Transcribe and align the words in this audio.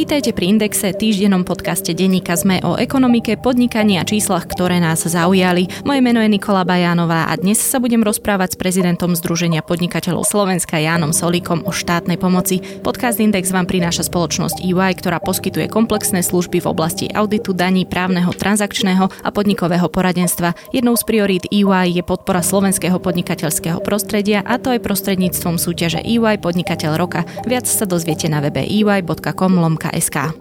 Vítajte 0.00 0.32
pri 0.32 0.56
Indexe, 0.56 0.96
týždennom 0.96 1.44
podcaste 1.44 1.92
denníka 1.92 2.32
ZME 2.32 2.64
o 2.64 2.80
ekonomike, 2.80 3.36
podnikaní 3.36 4.00
a 4.00 4.08
číslach, 4.08 4.48
ktoré 4.48 4.80
nás 4.80 5.04
zaujali. 5.04 5.68
Moje 5.84 6.00
meno 6.00 6.24
je 6.24 6.32
Nikola 6.32 6.64
Bajánová 6.64 7.28
a 7.28 7.36
dnes 7.36 7.60
sa 7.60 7.76
budem 7.76 8.00
rozprávať 8.00 8.56
s 8.56 8.60
prezidentom 8.64 9.12
Združenia 9.12 9.60
podnikateľov 9.60 10.24
Slovenska 10.24 10.80
Jánom 10.80 11.12
Solíkom 11.12 11.68
o 11.68 11.70
štátnej 11.76 12.16
pomoci. 12.16 12.64
Podcast 12.80 13.20
Index 13.20 13.52
vám 13.52 13.68
prináša 13.68 14.08
spoločnosť 14.08 14.64
EY, 14.64 14.96
ktorá 14.96 15.20
poskytuje 15.20 15.68
komplexné 15.68 16.24
služby 16.24 16.64
v 16.64 16.70
oblasti 16.72 17.12
auditu, 17.12 17.52
daní, 17.52 17.84
právneho, 17.84 18.32
transakčného 18.32 19.04
a 19.04 19.28
podnikového 19.28 19.92
poradenstva. 19.92 20.56
Jednou 20.72 20.96
z 20.96 21.04
priorít 21.04 21.44
EY 21.52 21.92
je 21.92 22.00
podpora 22.00 22.40
slovenského 22.40 22.96
podnikateľského 23.04 23.84
prostredia 23.84 24.40
a 24.48 24.56
to 24.56 24.72
aj 24.72 24.80
prostredníctvom 24.80 25.60
súťaže 25.60 26.00
EY 26.00 26.40
Podnikateľ 26.40 26.96
roka. 26.96 27.28
Viac 27.44 27.68
sa 27.68 27.84
dozviete 27.84 28.32
na 28.32 28.40
webe 28.40 28.64
ey.com 28.64 29.60
lomka 29.60 29.89
SK. 29.94 30.34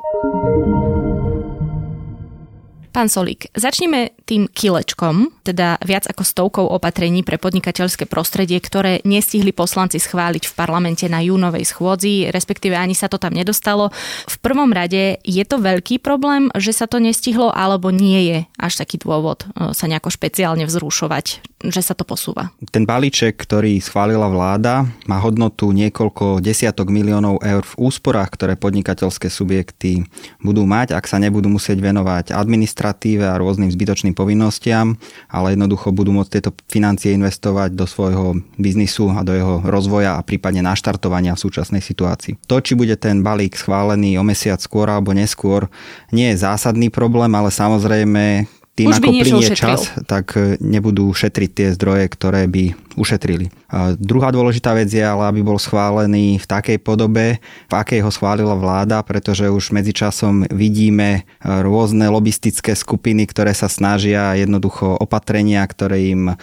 Pán 2.89 3.05
Solík, 3.05 3.53
začneme 3.53 4.17
tým 4.25 4.49
kilečkom, 4.49 5.29
teda 5.45 5.77
viac 5.85 6.09
ako 6.09 6.25
stovkou 6.25 6.65
opatrení 6.65 7.21
pre 7.21 7.37
podnikateľské 7.37 8.09
prostredie, 8.09 8.57
ktoré 8.57 9.05
nestihli 9.05 9.53
poslanci 9.53 10.01
schváliť 10.01 10.49
v 10.49 10.55
parlamente 10.57 11.05
na 11.05 11.21
júnovej 11.21 11.69
schôdzi, 11.69 12.33
respektíve 12.33 12.73
ani 12.73 12.97
sa 12.97 13.05
to 13.05 13.21
tam 13.21 13.37
nedostalo. 13.37 13.93
V 14.25 14.35
prvom 14.41 14.73
rade 14.73 15.21
je 15.21 15.43
to 15.45 15.61
veľký 15.61 16.01
problém, 16.01 16.49
že 16.57 16.73
sa 16.73 16.89
to 16.89 16.97
nestihlo, 16.97 17.53
alebo 17.53 17.93
nie 17.93 18.35
je 18.35 18.37
až 18.57 18.81
taký 18.81 18.97
dôvod 18.97 19.45
e, 19.45 19.71
sa 19.77 19.85
nejako 19.85 20.09
špeciálne 20.09 20.65
vzrušovať, 20.65 21.58
že 21.59 21.83
sa 21.83 21.91
to 21.91 22.07
posúva? 22.07 22.55
Ten 22.71 22.87
balíček, 22.87 23.35
ktorý 23.35 23.83
schválila 23.83 24.31
vláda, 24.31 24.87
má 25.11 25.19
hodnotu 25.19 25.75
niekoľko 25.75 26.39
desiatok 26.39 26.87
miliónov 26.87 27.43
eur 27.43 27.67
v 27.67 27.77
úsporách, 27.83 28.31
ktoré 28.39 28.55
podnikateľské 28.55 29.27
subjekty 29.27 30.07
budú 30.39 30.63
mať, 30.63 30.95
ak 30.95 31.03
sa 31.03 31.19
nebudú 31.19 31.51
musieť 31.51 31.83
venovať 31.83 32.31
administratíve 32.31 33.27
a 33.27 33.35
rôznym 33.35 33.67
zbytočným 33.67 34.15
povinnostiam, 34.15 34.95
ale 35.27 35.59
jednoducho 35.59 35.91
budú 35.91 36.15
môcť 36.15 36.31
tieto 36.31 36.55
financie 36.71 37.11
investovať 37.11 37.75
do 37.75 37.83
svojho 37.83 38.39
biznisu 38.55 39.11
a 39.11 39.27
do 39.27 39.35
jeho 39.35 39.59
rozvoja 39.67 40.15
a 40.15 40.23
prípadne 40.23 40.63
naštartovania 40.63 41.35
v 41.35 41.43
súčasnej 41.43 41.83
situácii. 41.83 42.39
To, 42.47 42.63
či 42.63 42.79
bude 42.79 42.95
ten 42.95 43.19
balík 43.19 43.59
schválený 43.59 44.15
o 44.15 44.23
mesiac 44.23 44.63
skôr 44.63 44.87
alebo 44.87 45.11
neskôr, 45.11 45.67
nie 46.15 46.31
je 46.31 46.39
zásadný 46.39 46.87
problém, 46.87 47.35
ale 47.35 47.51
samozrejme 47.51 48.47
tým, 48.79 48.95
Už 48.95 49.03
ako 49.03 49.11
plinie 49.11 49.51
čas, 49.51 49.91
tak 50.07 50.39
nebudú 50.63 51.11
šetriť 51.11 51.49
tie 51.51 51.67
zdroje, 51.75 52.07
ktoré 52.07 52.47
by 52.47 52.88
ušetrili. 52.99 53.47
A 53.71 53.95
druhá 53.95 54.35
dôležitá 54.35 54.75
vec 54.75 54.91
je 54.91 54.99
ale, 54.99 55.23
aby 55.31 55.39
bol 55.39 55.55
schválený 55.55 56.35
v 56.37 56.45
takej 56.45 56.77
podobe, 56.83 57.39
v 57.71 57.73
akej 57.73 58.03
ho 58.03 58.11
schválila 58.11 58.59
vláda, 58.59 58.99
pretože 59.07 59.47
už 59.47 59.71
medzičasom 59.71 60.51
vidíme 60.51 61.09
e, 61.15 61.21
rôzne 61.63 62.11
lobistické 62.11 62.75
skupiny, 62.75 63.23
ktoré 63.23 63.55
sa 63.55 63.71
snažia 63.71 64.35
jednoducho 64.35 64.99
opatrenia, 64.99 65.63
ktoré 65.63 66.11
im 66.11 66.33
e, 66.33 66.35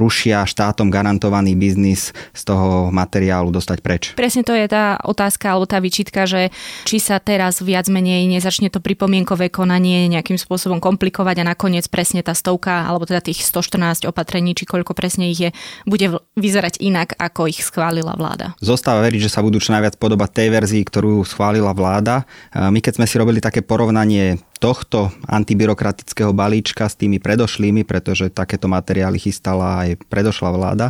rušia 0.00 0.48
štátom 0.48 0.88
garantovaný 0.88 1.52
biznis 1.52 2.16
z 2.32 2.42
toho 2.48 2.88
materiálu 2.88 3.52
dostať 3.52 3.78
preč. 3.84 4.02
Presne 4.16 4.40
to 4.40 4.56
je 4.56 4.64
tá 4.64 4.96
otázka 5.04 5.52
alebo 5.52 5.68
tá 5.68 5.76
vyčitka, 5.84 6.24
že 6.24 6.48
či 6.88 6.96
sa 6.96 7.20
teraz 7.20 7.60
viac 7.60 7.92
menej 7.92 8.24
nezačne 8.24 8.72
to 8.72 8.80
pripomienkové 8.80 9.52
konanie 9.52 10.08
nejakým 10.08 10.40
spôsobom 10.40 10.80
komplikovať 10.80 11.44
a 11.44 11.48
nakoniec 11.52 11.84
presne 11.92 12.24
tá 12.24 12.32
stovka 12.32 12.88
alebo 12.88 13.04
teda 13.04 13.20
tých 13.20 13.44
114 13.44 14.08
opatrení, 14.08 14.56
či 14.56 14.64
koľko 14.64 14.96
presne 14.96 15.28
ich 15.28 15.40
je, 15.42 15.50
bude 15.82 16.22
vyzerať 16.38 16.78
inak, 16.78 17.18
ako 17.18 17.50
ich 17.50 17.58
schválila 17.58 18.14
vláda. 18.14 18.54
Zostáva 18.62 19.02
veriť, 19.02 19.26
že 19.26 19.32
sa 19.34 19.42
budú 19.42 19.58
čo 19.58 19.74
najviac 19.74 19.98
podobať 19.98 20.30
tej 20.30 20.48
verzii, 20.54 20.82
ktorú 20.86 21.26
schválila 21.26 21.74
vláda. 21.74 22.22
My 22.54 22.78
keď 22.78 23.02
sme 23.02 23.06
si 23.10 23.18
robili 23.18 23.42
také 23.42 23.66
porovnanie 23.66 24.38
tohto 24.58 25.12
antibyrokratického 25.28 26.32
balíčka 26.32 26.88
s 26.88 26.98
tými 26.98 27.18
predošlými, 27.20 27.82
pretože 27.84 28.32
takéto 28.32 28.70
materiály 28.70 29.20
chystala 29.20 29.86
aj 29.86 30.00
predošla 30.08 30.50
vláda, 30.54 30.86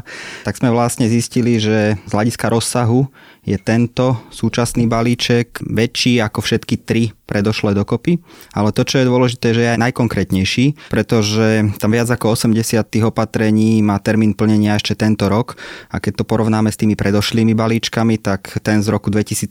tak 0.47 0.56
sme 0.56 0.70
vlastne 0.70 1.10
zistili, 1.10 1.58
že 1.58 1.98
z 1.98 2.12
hľadiska 2.12 2.47
rozsahu 2.50 3.08
je 3.44 3.60
tento 3.60 4.16
súčasný 4.32 4.88
balíček 4.88 5.60
väčší 5.60 6.19
ako 6.25 6.41
všetky 6.41 6.80
tri 6.80 7.12
predošlé 7.28 7.76
dokopy. 7.76 8.20
Ale 8.56 8.72
to, 8.72 8.84
čo 8.84 9.00
je 9.00 9.08
dôležité, 9.08 9.52
že 9.52 9.62
je 9.64 9.72
aj 9.76 9.81
najkonkrétnejší, 9.81 10.92
pretože 10.92 11.76
tam 11.81 11.92
viac 11.92 12.08
ako 12.08 12.36
80 12.36 12.81
tých 12.88 13.04
opatrení 13.04 13.81
má 13.84 14.00
termín 14.00 14.32
plnenia 14.32 14.76
ešte 14.76 14.96
tento 14.96 15.28
rok 15.28 15.56
a 15.92 16.00
keď 16.00 16.20
to 16.20 16.25
porovnáme 16.25 16.72
s 16.72 16.81
tými 16.81 16.96
predošlými 16.96 17.52
balíčkami, 17.52 18.20
tak 18.20 18.60
ten 18.64 18.81
z 18.81 18.88
roku 18.92 19.12
2017 19.12 19.48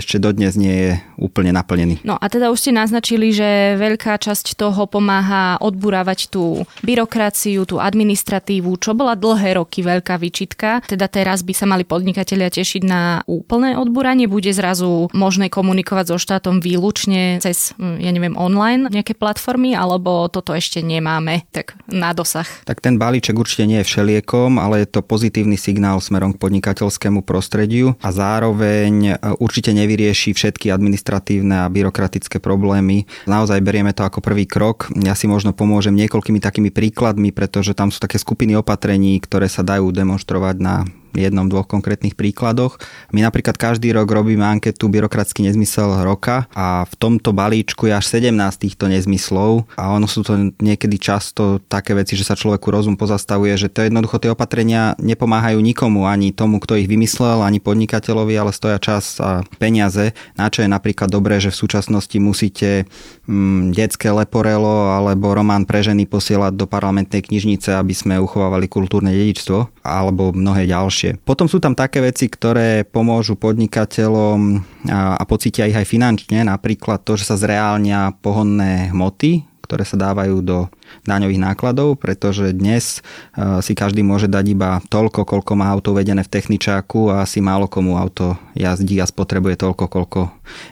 ešte 0.00 0.16
dodnes 0.16 0.56
nie 0.56 0.72
je 0.72 0.92
úplne 1.20 1.52
naplnený. 1.52 2.04
No 2.04 2.16
a 2.16 2.26
teda 2.28 2.48
už 2.52 2.68
ste 2.68 2.72
naznačili, 2.72 3.32
že 3.32 3.45
veľká 3.78 4.18
časť 4.18 4.56
toho 4.56 4.88
pomáha 4.90 5.60
odburávať 5.60 6.30
tú 6.32 6.64
byrokraciu, 6.82 7.64
tú 7.68 7.78
administratívu, 7.82 8.76
čo 8.78 8.92
bola 8.96 9.18
dlhé 9.18 9.58
roky 9.58 9.82
veľká 9.82 10.18
výčitka. 10.20 10.84
Teda 10.86 11.06
teraz 11.10 11.42
by 11.42 11.52
sa 11.54 11.66
mali 11.68 11.82
podnikatelia 11.86 12.50
tešiť 12.52 12.82
na 12.84 13.22
úplné 13.26 13.78
odburanie, 13.78 14.30
bude 14.30 14.50
zrazu 14.52 15.08
možné 15.12 15.50
komunikovať 15.50 16.14
so 16.14 16.18
štátom 16.18 16.60
výlučne 16.60 17.38
cez, 17.40 17.76
hm, 17.76 18.00
ja 18.02 18.10
neviem, 18.12 18.34
online 18.38 18.88
nejaké 18.90 19.14
platformy, 19.16 19.76
alebo 19.76 20.26
toto 20.30 20.52
ešte 20.52 20.80
nemáme 20.80 21.46
tak 21.52 21.78
na 21.90 22.12
dosah? 22.16 22.46
Tak 22.64 22.82
ten 22.82 22.96
balíček 22.96 23.36
určite 23.36 23.68
nie 23.68 23.82
je 23.82 23.88
všeliekom, 23.88 24.58
ale 24.58 24.84
je 24.84 24.88
to 24.88 25.00
pozitívny 25.04 25.54
signál 25.60 25.98
smerom 26.02 26.34
k 26.34 26.40
podnikateľskému 26.40 27.22
prostrediu 27.26 27.94
a 28.00 28.08
zároveň 28.10 28.92
e, 29.06 29.12
určite 29.38 29.74
nevyrieši 29.74 30.32
všetky 30.32 30.70
administratívne 30.72 31.66
a 31.66 31.70
byrokratické 31.72 32.38
problémy. 32.38 33.08
Naozaj 33.36 33.60
berieme 33.60 33.92
to 33.92 34.00
ako 34.00 34.24
prvý 34.24 34.48
krok. 34.48 34.88
Ja 34.96 35.12
si 35.12 35.28
možno 35.28 35.52
pomôžem 35.52 35.92
niekoľkými 35.92 36.40
takými 36.40 36.72
príkladmi, 36.72 37.36
pretože 37.36 37.76
tam 37.76 37.92
sú 37.92 38.00
také 38.00 38.16
skupiny 38.16 38.56
opatrení, 38.56 39.20
ktoré 39.20 39.44
sa 39.44 39.60
dajú 39.60 39.92
demonstrovať 39.92 40.56
na 40.56 40.88
jednom, 41.16 41.48
dvoch 41.48 41.64
konkrétnych 41.64 42.14
príkladoch. 42.14 42.76
My 43.10 43.24
napríklad 43.24 43.56
každý 43.56 43.90
rok 43.96 44.08
robíme 44.12 44.44
anketu 44.44 44.92
Byrokratický 44.92 45.46
nezmysel 45.48 46.04
roka 46.04 46.46
a 46.52 46.84
v 46.84 46.94
tomto 46.96 47.32
balíčku 47.32 47.88
je 47.88 47.94
až 47.96 48.06
17 48.20 48.32
týchto 48.60 48.88
nezmyslov 48.92 49.68
a 49.76 49.92
ono 49.92 50.04
sú 50.04 50.22
to 50.22 50.52
niekedy 50.60 51.00
často 51.00 51.62
také 51.66 51.96
veci, 51.96 52.18
že 52.18 52.26
sa 52.26 52.38
človeku 52.38 52.68
rozum 52.68 52.94
pozastavuje, 52.98 53.54
že 53.56 53.72
to 53.72 53.86
jednoducho 53.86 54.18
tie 54.18 54.32
opatrenia 54.32 54.96
nepomáhajú 54.98 55.60
nikomu, 55.60 56.08
ani 56.08 56.34
tomu, 56.34 56.58
kto 56.58 56.76
ich 56.80 56.90
vymyslel, 56.90 57.44
ani 57.44 57.62
podnikateľovi, 57.62 58.34
ale 58.36 58.50
stoja 58.50 58.80
čas 58.82 59.20
a 59.22 59.46
peniaze, 59.60 60.16
na 60.34 60.50
čo 60.50 60.64
je 60.64 60.68
napríklad 60.68 61.08
dobré, 61.08 61.38
že 61.38 61.54
v 61.54 61.60
súčasnosti 61.62 62.16
musíte 62.18 62.88
mm, 63.28 63.76
detské 63.76 64.10
leporelo 64.10 64.90
alebo 64.90 65.30
román 65.36 65.68
pre 65.68 65.84
ženy 65.84 66.08
posielať 66.08 66.58
do 66.58 66.66
parlamentnej 66.66 67.22
knižnice, 67.22 67.76
aby 67.76 67.94
sme 67.94 68.14
uchovávali 68.18 68.66
kultúrne 68.66 69.14
dedičstvo 69.14 69.84
alebo 69.86 70.34
mnohé 70.34 70.66
ďalšie 70.66 71.05
lepšie. 71.06 71.22
Potom 71.22 71.46
sú 71.46 71.62
tam 71.62 71.78
také 71.78 72.02
veci, 72.02 72.26
ktoré 72.26 72.82
pomôžu 72.82 73.38
podnikateľom 73.38 74.38
a, 74.90 75.14
a 75.18 75.22
pocítia 75.24 75.68
ich 75.70 75.78
aj 75.78 75.86
finančne, 75.86 76.42
napríklad 76.42 77.06
to, 77.06 77.14
že 77.14 77.28
sa 77.28 77.36
zreálnia 77.38 78.14
pohonné 78.18 78.90
hmoty, 78.90 79.46
ktoré 79.66 79.82
sa 79.86 79.98
dávajú 79.98 80.42
do 80.42 80.58
daňových 81.04 81.42
nákladov, 81.42 81.98
pretože 81.98 82.50
dnes 82.52 83.00
e, 83.36 83.60
si 83.62 83.72
každý 83.72 84.02
môže 84.02 84.26
dať 84.26 84.44
iba 84.52 84.70
toľko, 84.90 85.26
koľko 85.26 85.52
má 85.54 85.70
auto 85.70 85.94
uvedené 85.94 86.26
v 86.26 86.32
techničáku 86.32 87.12
a 87.12 87.24
asi 87.24 87.40
málo 87.40 87.70
komu 87.70 87.96
auto 87.96 88.36
jazdí 88.56 88.98
a 89.00 89.06
spotrebuje 89.08 89.60
toľko, 89.60 89.84
koľko 89.86 90.20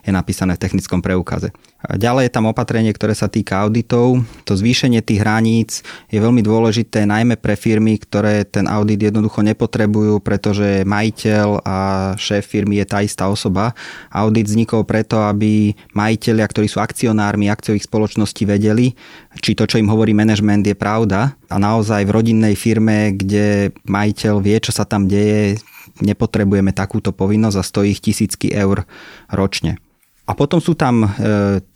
je 0.04 0.10
napísané 0.12 0.58
v 0.58 0.62
technickom 0.62 1.00
preukaze. 1.00 1.54
Ďalej 1.84 2.28
je 2.28 2.32
tam 2.32 2.48
opatrenie, 2.48 2.96
ktoré 2.96 3.12
sa 3.12 3.28
týka 3.28 3.60
auditov. 3.60 4.24
To 4.48 4.52
zvýšenie 4.56 5.04
tých 5.04 5.20
hraníc 5.20 5.84
je 6.08 6.16
veľmi 6.16 6.40
dôležité 6.40 7.04
najmä 7.04 7.36
pre 7.36 7.60
firmy, 7.60 8.00
ktoré 8.00 8.48
ten 8.48 8.64
audit 8.64 9.04
jednoducho 9.04 9.44
nepotrebujú, 9.44 10.24
pretože 10.24 10.88
majiteľ 10.88 11.60
a 11.60 11.76
šéf 12.16 12.48
firmy 12.48 12.80
je 12.80 12.86
tá 12.88 13.04
istá 13.04 13.28
osoba. 13.28 13.76
Audit 14.08 14.48
vznikol 14.48 14.88
preto, 14.88 15.20
aby 15.28 15.76
majiteľia, 15.92 16.48
ktorí 16.48 16.72
sú 16.72 16.80
akcionármi 16.80 17.52
akciových 17.52 17.84
spoločností, 17.84 18.48
vedeli, 18.48 18.96
či 19.40 19.52
to, 19.56 19.68
čo 19.68 19.80
im 19.80 19.88
hovorí 19.88 20.03
manažment, 20.12 20.66
je 20.66 20.76
pravda. 20.76 21.38
A 21.48 21.56
naozaj 21.56 22.04
v 22.04 22.14
rodinnej 22.14 22.58
firme, 22.58 23.16
kde 23.16 23.72
majiteľ 23.88 24.42
vie, 24.44 24.58
čo 24.60 24.74
sa 24.74 24.84
tam 24.84 25.08
deje, 25.08 25.56
nepotrebujeme 26.02 26.74
takúto 26.74 27.14
povinnosť 27.14 27.56
a 27.56 27.64
stojí 27.64 27.94
ich 27.94 28.02
tisícky 28.02 28.52
eur 28.52 28.84
ročne. 29.30 29.78
A 30.24 30.32
potom 30.32 30.56
sú 30.56 30.72
tam 30.72 31.04
e, 31.04 31.08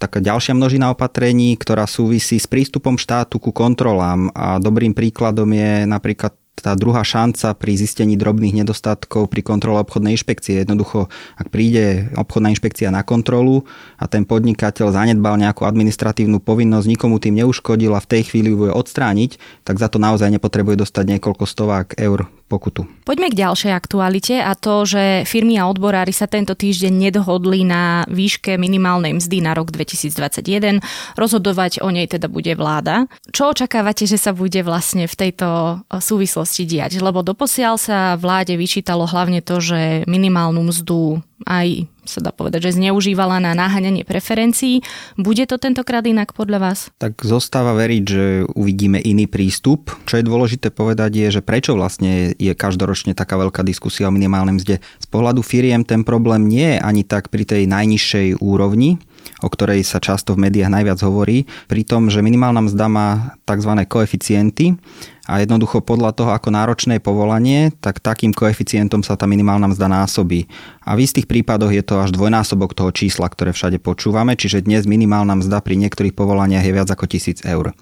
taká 0.01 0.25
ďalšia 0.25 0.57
množina 0.57 0.89
opatrení, 0.89 1.53
ktorá 1.61 1.85
súvisí 1.85 2.41
s 2.41 2.49
prístupom 2.49 2.97
štátu 2.97 3.37
ku 3.37 3.53
kontrolám. 3.53 4.33
A 4.33 4.57
dobrým 4.57 4.97
príkladom 4.97 5.53
je 5.53 5.85
napríklad 5.85 6.33
tá 6.61 6.75
druhá 6.75 7.03
šanca 7.07 7.55
pri 7.55 7.73
zistení 7.79 8.19
drobných 8.19 8.65
nedostatkov 8.65 9.31
pri 9.31 9.43
kontrole 9.43 9.83
obchodnej 9.83 10.19
inšpekcie. 10.19 10.63
Jednoducho, 10.63 11.13
ak 11.39 11.49
príde 11.49 12.11
obchodná 12.19 12.51
inšpekcia 12.55 12.91
na 12.91 13.07
kontrolu 13.07 13.65
a 13.97 14.11
ten 14.11 14.27
podnikateľ 14.27 14.93
zanedbal 14.93 15.39
nejakú 15.39 15.65
administratívnu 15.65 16.43
povinnosť, 16.43 16.87
nikomu 16.89 17.23
tým 17.23 17.41
neuškodil 17.45 17.93
a 17.95 18.03
v 18.03 18.11
tej 18.11 18.23
chvíli 18.33 18.51
ju 18.51 18.73
odstrániť, 18.73 19.65
tak 19.65 19.79
za 19.79 19.93
to 19.93 20.01
naozaj 20.01 20.29
nepotrebuje 20.33 20.83
dostať 20.83 21.05
niekoľko 21.19 21.45
stovák 21.45 21.99
eur 22.01 22.27
pokutu. 22.49 22.89
Poďme 23.05 23.29
k 23.29 23.45
ďalšej 23.45 23.73
aktualite 23.77 24.41
a 24.41 24.57
to, 24.57 24.89
že 24.89 25.29
firmy 25.29 25.61
a 25.61 25.69
odborári 25.69 26.17
sa 26.17 26.25
tento 26.25 26.57
týždeň 26.57 26.89
nedohodli 26.97 27.69
na 27.69 28.09
výške 28.09 28.57
minimálnej 28.57 29.21
mzdy 29.21 29.45
na 29.45 29.53
rok 29.53 29.69
2021. 29.69 30.81
Rozhodovať 31.21 31.85
o 31.85 31.93
nej 31.93 32.09
teda 32.09 32.33
bude 32.33 32.57
vláda. 32.57 33.05
Čo 33.37 33.53
očakávate, 33.53 34.09
že 34.09 34.17
sa 34.17 34.33
bude 34.33 34.65
vlastne 34.65 35.05
v 35.05 35.15
tejto 35.15 35.81
súvislosti 35.93 36.48
diať? 36.65 37.03
Lebo 37.03 37.21
doposiaľ 37.21 37.77
sa 37.77 38.15
vláde 38.17 38.57
vyčítalo 38.57 39.05
hlavne 39.05 39.45
to, 39.45 39.61
že 39.61 40.09
minimálnu 40.09 40.65
mzdu 40.65 41.21
aj 41.47 41.87
sa 42.09 42.25
dá 42.25 42.33
povedať, 42.33 42.73
že 42.73 42.81
zneužívala 42.81 43.37
na 43.39 43.53
náhaňanie 43.53 44.03
preferencií. 44.03 44.81
Bude 45.21 45.45
to 45.45 45.61
tentokrát 45.61 46.03
inak 46.09 46.33
podľa 46.33 46.59
vás? 46.59 46.79
Tak 46.97 47.21
zostáva 47.21 47.77
veriť, 47.77 48.05
že 48.09 48.25
uvidíme 48.57 48.97
iný 48.97 49.29
prístup. 49.29 49.93
Čo 50.09 50.19
je 50.19 50.25
dôležité 50.25 50.73
povedať 50.73 51.21
je, 51.21 51.39
že 51.39 51.43
prečo 51.45 51.77
vlastne 51.77 52.33
je 52.41 52.53
každoročne 52.57 53.13
taká 53.13 53.37
veľká 53.37 53.61
diskusia 53.61 54.09
o 54.09 54.15
minimálnej 54.17 54.57
mzde. 54.57 54.77
Z 54.81 55.07
pohľadu 55.13 55.45
firiem 55.45 55.85
ten 55.85 56.03
problém 56.03 56.49
nie 56.49 56.75
je 56.75 56.79
ani 56.81 57.05
tak 57.05 57.29
pri 57.29 57.45
tej 57.45 57.69
najnižšej 57.69 58.41
úrovni, 58.41 58.97
o 59.45 59.49
ktorej 59.53 59.85
sa 59.85 60.01
často 60.01 60.33
v 60.33 60.49
médiách 60.49 60.73
najviac 60.73 60.99
hovorí, 61.05 61.45
pri 61.69 61.85
tom, 61.85 62.09
že 62.09 62.25
minimálna 62.25 62.65
mzda 62.65 62.87
má 62.89 63.09
tzv. 63.45 63.73
koeficienty 63.85 64.81
a 65.29 65.45
jednoducho 65.45 65.85
podľa 65.85 66.17
toho, 66.17 66.33
ako 66.33 66.49
náročné 66.49 66.97
je 66.97 67.05
povolanie, 67.05 67.69
tak 67.85 68.01
takým 68.01 68.33
koeficientom 68.33 69.05
sa 69.05 69.13
tá 69.13 69.29
minimálna 69.29 69.69
mzda 69.69 69.93
násobí. 69.93 70.49
A 70.89 70.97
v 70.97 71.05
istých 71.05 71.29
prípadoch 71.29 71.69
je 71.69 71.85
to 71.85 72.01
až 72.01 72.17
dvojnásobok 72.17 72.73
toho 72.73 72.89
čísla, 72.97 73.29
ktoré 73.29 73.53
všade 73.53 73.77
počúvame, 73.77 74.41
čiže 74.41 74.65
dnes 74.65 74.89
minimálna 74.89 75.37
mzda 75.37 75.61
pri 75.61 75.77
niektorých 75.77 76.17
povolaniach 76.17 76.65
je 76.65 76.73
viac 76.73 76.89
ako 76.89 77.05
1000 77.05 77.45
eur. 77.45 77.77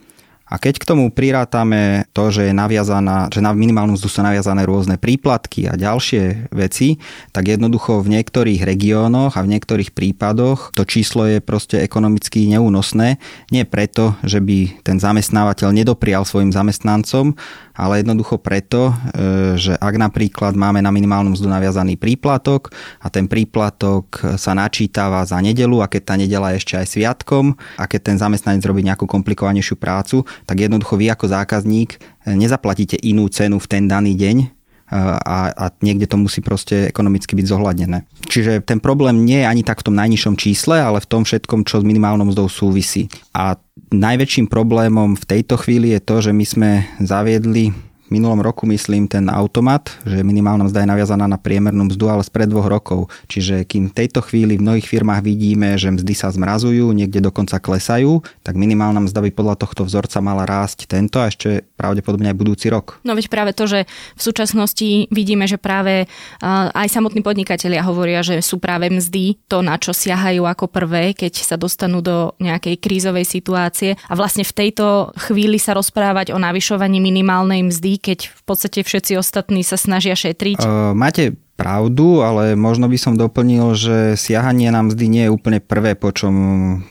A 0.47 0.63
keď 0.63 0.79
k 0.79 0.89
tomu 0.89 1.11
prirátame 1.11 2.07
to, 2.15 2.31
že 2.31 2.51
je 2.51 2.55
naviazaná, 2.55 3.27
že 3.35 3.43
na 3.43 3.51
minimálnu 3.51 3.99
mzdu 3.99 4.07
sú 4.07 4.23
naviazané 4.23 4.63
rôzne 4.63 4.95
príplatky 4.95 5.67
a 5.67 5.75
ďalšie 5.75 6.55
veci, 6.55 7.03
tak 7.35 7.51
jednoducho 7.51 7.99
v 7.99 8.15
niektorých 8.15 8.63
regiónoch 8.63 9.35
a 9.35 9.43
v 9.43 9.51
niektorých 9.51 9.91
prípadoch 9.91 10.71
to 10.71 10.87
číslo 10.87 11.27
je 11.27 11.43
proste 11.43 11.83
ekonomicky 11.83 12.47
neúnosné. 12.47 13.19
Nie 13.51 13.67
preto, 13.67 14.15
že 14.23 14.39
by 14.39 14.87
ten 14.87 15.03
zamestnávateľ 15.03 15.75
nedoprial 15.75 16.23
svojim 16.23 16.55
zamestnancom, 16.55 17.35
ale 17.75 18.07
jednoducho 18.07 18.39
preto, 18.39 18.95
e, 18.95 19.59
že 19.59 19.75
ak 19.75 19.95
napríklad 19.99 20.55
máme 20.55 20.79
na 20.79 20.95
minimálnu 20.95 21.35
mzdu 21.35 21.51
naviazaný 21.51 21.99
príplatok 21.99 22.71
a 23.03 23.11
ten 23.11 23.27
príplatok 23.27 24.39
sa 24.39 24.55
načítava 24.55 25.27
za 25.27 25.43
nedelu 25.43 25.83
a 25.83 25.91
keď 25.91 26.03
tá 26.07 26.15
nedela 26.15 26.55
je 26.55 26.63
ešte 26.63 26.75
aj 26.79 26.87
sviatkom 26.87 27.59
a 27.77 27.85
keď 27.91 28.15
ten 28.15 28.17
zamestnanec 28.17 28.63
robí 28.63 28.87
nejakú 28.87 29.11
komplikovanejšiu 29.11 29.77
prácu, 29.77 30.23
tak 30.45 30.61
jednoducho 30.61 31.01
vy 31.01 31.09
ako 31.09 31.33
zákazník 31.33 31.97
nezaplatíte 32.29 33.01
inú 33.01 33.31
cenu 33.33 33.57
v 33.57 33.71
ten 33.71 33.89
daný 33.89 34.13
deň, 34.19 34.57
a, 34.87 35.51
a 35.51 35.65
niekde 35.83 36.07
to 36.07 36.15
musí 36.15 36.39
proste 36.39 36.87
ekonomicky 36.87 37.35
byť 37.35 37.47
zohľadnené. 37.51 38.07
Čiže 38.31 38.63
ten 38.63 38.79
problém 38.79 39.27
nie 39.27 39.43
je 39.43 39.51
ani 39.51 39.67
tak 39.67 39.83
v 39.83 39.91
tom 39.91 39.99
najnižšom 39.99 40.39
čísle, 40.39 40.79
ale 40.79 41.03
v 41.03 41.11
tom 41.11 41.27
všetkom, 41.27 41.67
čo 41.67 41.83
s 41.83 41.85
minimálnou 41.87 42.31
mzdou 42.31 42.47
súvisí. 42.47 43.11
A 43.35 43.59
najväčším 43.91 44.47
problémom 44.47 45.19
v 45.19 45.25
tejto 45.27 45.59
chvíli 45.59 45.91
je 45.91 46.01
to, 46.03 46.17
že 46.23 46.31
my 46.31 46.45
sme 46.47 46.71
zaviedli 47.03 47.75
minulom 48.09 48.39
roku, 48.39 48.67
myslím, 48.71 49.11
ten 49.11 49.27
automat, 49.27 49.91
že 50.07 50.23
minimálna 50.23 50.67
mzda 50.71 50.83
je 50.87 50.93
naviazaná 50.95 51.27
na 51.27 51.39
priemernú 51.39 51.91
mzdu, 51.91 52.07
ale 52.07 52.23
spred 52.23 52.51
dvoch 52.51 52.71
rokov. 52.71 53.11
Čiže 53.27 53.67
kým 53.67 53.91
v 53.91 53.97
tejto 53.99 54.23
chvíli 54.23 54.57
v 54.57 54.65
mnohých 54.65 54.87
firmách 54.87 55.27
vidíme, 55.27 55.75
že 55.75 55.91
mzdy 55.91 56.15
sa 56.15 56.31
zmrazujú, 56.31 56.91
niekde 56.95 57.19
dokonca 57.19 57.59
klesajú, 57.59 58.23
tak 58.47 58.55
minimálna 58.55 59.03
mzda 59.03 59.21
by 59.27 59.31
podľa 59.35 59.55
tohto 59.59 59.83
vzorca 59.83 60.19
mala 60.23 60.47
rásť 60.47 60.87
tento 60.87 61.19
a 61.19 61.27
ešte 61.27 61.67
pravdepodobne 61.75 62.31
aj 62.31 62.39
budúci 62.39 62.71
rok. 62.71 63.03
No 63.03 63.19
veď 63.19 63.27
práve 63.27 63.53
to, 63.53 63.67
že 63.67 63.91
v 64.15 64.23
súčasnosti 64.23 65.11
vidíme, 65.11 65.51
že 65.51 65.59
práve 65.59 66.07
aj 66.47 66.89
samotní 66.89 67.27
podnikatelia 67.27 67.83
hovoria, 67.83 68.23
že 68.23 68.39
sú 68.41 68.63
práve 68.63 68.87
mzdy 68.87 69.37
to, 69.51 69.61
na 69.61 69.77
čo 69.77 69.91
siahajú 69.91 70.47
ako 70.47 70.71
prvé, 70.71 71.13
keď 71.13 71.43
sa 71.43 71.57
dostanú 71.59 72.01
do 72.01 72.33
nejakej 72.39 72.79
krízovej 72.79 73.27
situácie. 73.27 73.99
A 74.07 74.15
vlastne 74.15 74.47
v 74.47 74.55
tejto 74.55 75.11
chvíli 75.19 75.59
sa 75.59 75.75
rozprávať 75.75 76.31
o 76.33 76.39
navyšovaní 76.39 77.03
minimálnej 77.03 77.67
mzdy 77.67 77.96
keď 77.99 78.33
v 78.33 78.43
podstate 78.45 78.81
všetci 78.85 79.19
ostatní 79.19 79.67
sa 79.67 79.81
snažia 79.81 80.15
šetriť? 80.17 80.61
Uh, 80.61 80.93
máte 80.97 81.37
pravdu, 81.57 82.21
ale 82.21 82.53
možno 82.53 82.87
by 82.87 82.99
som 83.01 83.17
doplnil, 83.17 83.73
že 83.73 84.15
siahanie 84.15 84.69
na 84.69 84.85
mzdy 84.85 85.05
nie 85.09 85.25
je 85.27 85.35
úplne 85.35 85.59
prvé, 85.59 85.97
po 85.97 86.13
čom 86.13 86.35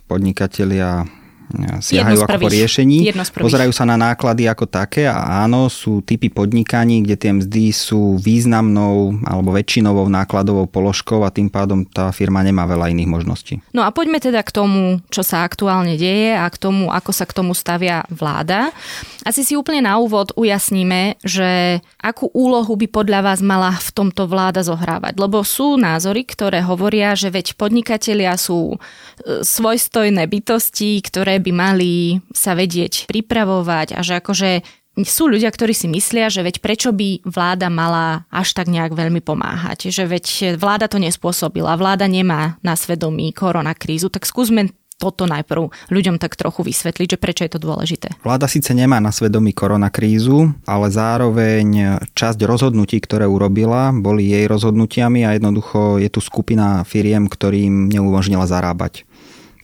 podnikatelia 0.10 1.06
siahajú 1.82 2.26
ako 2.26 2.38
po 2.42 2.50
riešení. 2.50 3.10
Pozerajú 3.38 3.72
sa 3.72 3.86
na 3.86 3.96
náklady 3.96 4.50
ako 4.50 4.66
také 4.66 5.06
a 5.06 5.46
áno, 5.46 5.70
sú 5.70 6.02
typy 6.02 6.30
podnikaní, 6.34 7.06
kde 7.06 7.16
tie 7.16 7.32
mzdy 7.34 7.72
sú 7.72 8.18
významnou 8.20 9.22
alebo 9.24 9.54
väčšinovou 9.54 10.10
nákladovou 10.10 10.66
položkou 10.70 11.22
a 11.24 11.34
tým 11.34 11.48
pádom 11.50 11.86
tá 11.86 12.10
firma 12.10 12.42
nemá 12.42 12.66
veľa 12.66 12.92
iných 12.92 13.10
možností. 13.10 13.54
No 13.72 13.86
a 13.86 13.90
poďme 13.94 14.18
teda 14.20 14.42
k 14.42 14.52
tomu, 14.52 15.00
čo 15.14 15.22
sa 15.22 15.46
aktuálne 15.46 15.96
deje 15.96 16.36
a 16.36 16.46
k 16.50 16.58
tomu, 16.58 16.90
ako 16.90 17.12
sa 17.14 17.26
k 17.30 17.36
tomu 17.36 17.54
stavia 17.54 18.04
vláda. 18.10 18.74
Asi 19.26 19.42
si 19.42 19.58
úplne 19.58 19.86
na 19.86 19.98
úvod 19.98 20.34
ujasníme, 20.38 21.18
že 21.26 21.82
akú 21.98 22.30
úlohu 22.30 22.78
by 22.78 22.86
podľa 22.86 23.20
vás 23.26 23.40
mala 23.42 23.74
v 23.74 23.90
tomto 23.90 24.30
vláda 24.30 24.62
zohrávať. 24.62 25.18
Lebo 25.18 25.42
sú 25.42 25.82
názory, 25.82 26.22
ktoré 26.30 26.62
hovoria, 26.62 27.18
že 27.18 27.34
veď 27.34 27.58
podnikatelia 27.58 28.38
sú 28.38 28.78
e, 28.78 29.42
svojstojné 29.42 30.30
bytosti, 30.30 31.02
ktoré 31.02 31.35
by 31.40 31.52
mali 31.52 32.20
sa 32.34 32.54
vedieť 32.54 33.08
pripravovať 33.08 33.96
a 33.96 34.00
že 34.02 34.20
akože 34.20 34.50
sú 35.04 35.28
ľudia, 35.28 35.52
ktorí 35.52 35.76
si 35.76 35.92
myslia, 35.92 36.32
že 36.32 36.40
veď 36.40 36.64
prečo 36.64 36.96
by 36.96 37.28
vláda 37.28 37.68
mala 37.68 38.24
až 38.32 38.56
tak 38.56 38.72
nejak 38.72 38.96
veľmi 38.96 39.20
pomáhať. 39.20 39.92
Že 39.92 40.04
veď 40.08 40.26
vláda 40.56 40.88
to 40.88 41.04
nespôsobila, 41.04 41.76
vláda 41.76 42.08
nemá 42.08 42.56
na 42.64 42.80
svedomí 42.80 43.36
koronakrízu, 43.36 44.08
tak 44.08 44.24
skúsme 44.24 44.72
toto 44.96 45.28
najprv 45.28 45.92
ľuďom 45.92 46.16
tak 46.16 46.40
trochu 46.40 46.64
vysvetliť, 46.64 47.08
že 47.16 47.20
prečo 47.20 47.44
je 47.44 47.52
to 47.52 47.60
dôležité. 47.60 48.16
Vláda 48.24 48.48
síce 48.48 48.72
nemá 48.72 49.04
na 49.04 49.12
svedomí 49.12 49.52
koronakrízu, 49.52 50.56
ale 50.64 50.88
zároveň 50.88 52.00
časť 52.16 52.40
rozhodnutí, 52.48 53.04
ktoré 53.04 53.28
urobila, 53.28 53.92
boli 53.92 54.32
jej 54.32 54.48
rozhodnutiami 54.48 55.28
a 55.28 55.36
jednoducho 55.36 56.00
je 56.00 56.08
tu 56.08 56.24
skupina 56.24 56.88
firiem, 56.88 57.28
ktorým 57.28 57.92
neumožnila 57.92 58.48
zarábať. 58.48 59.04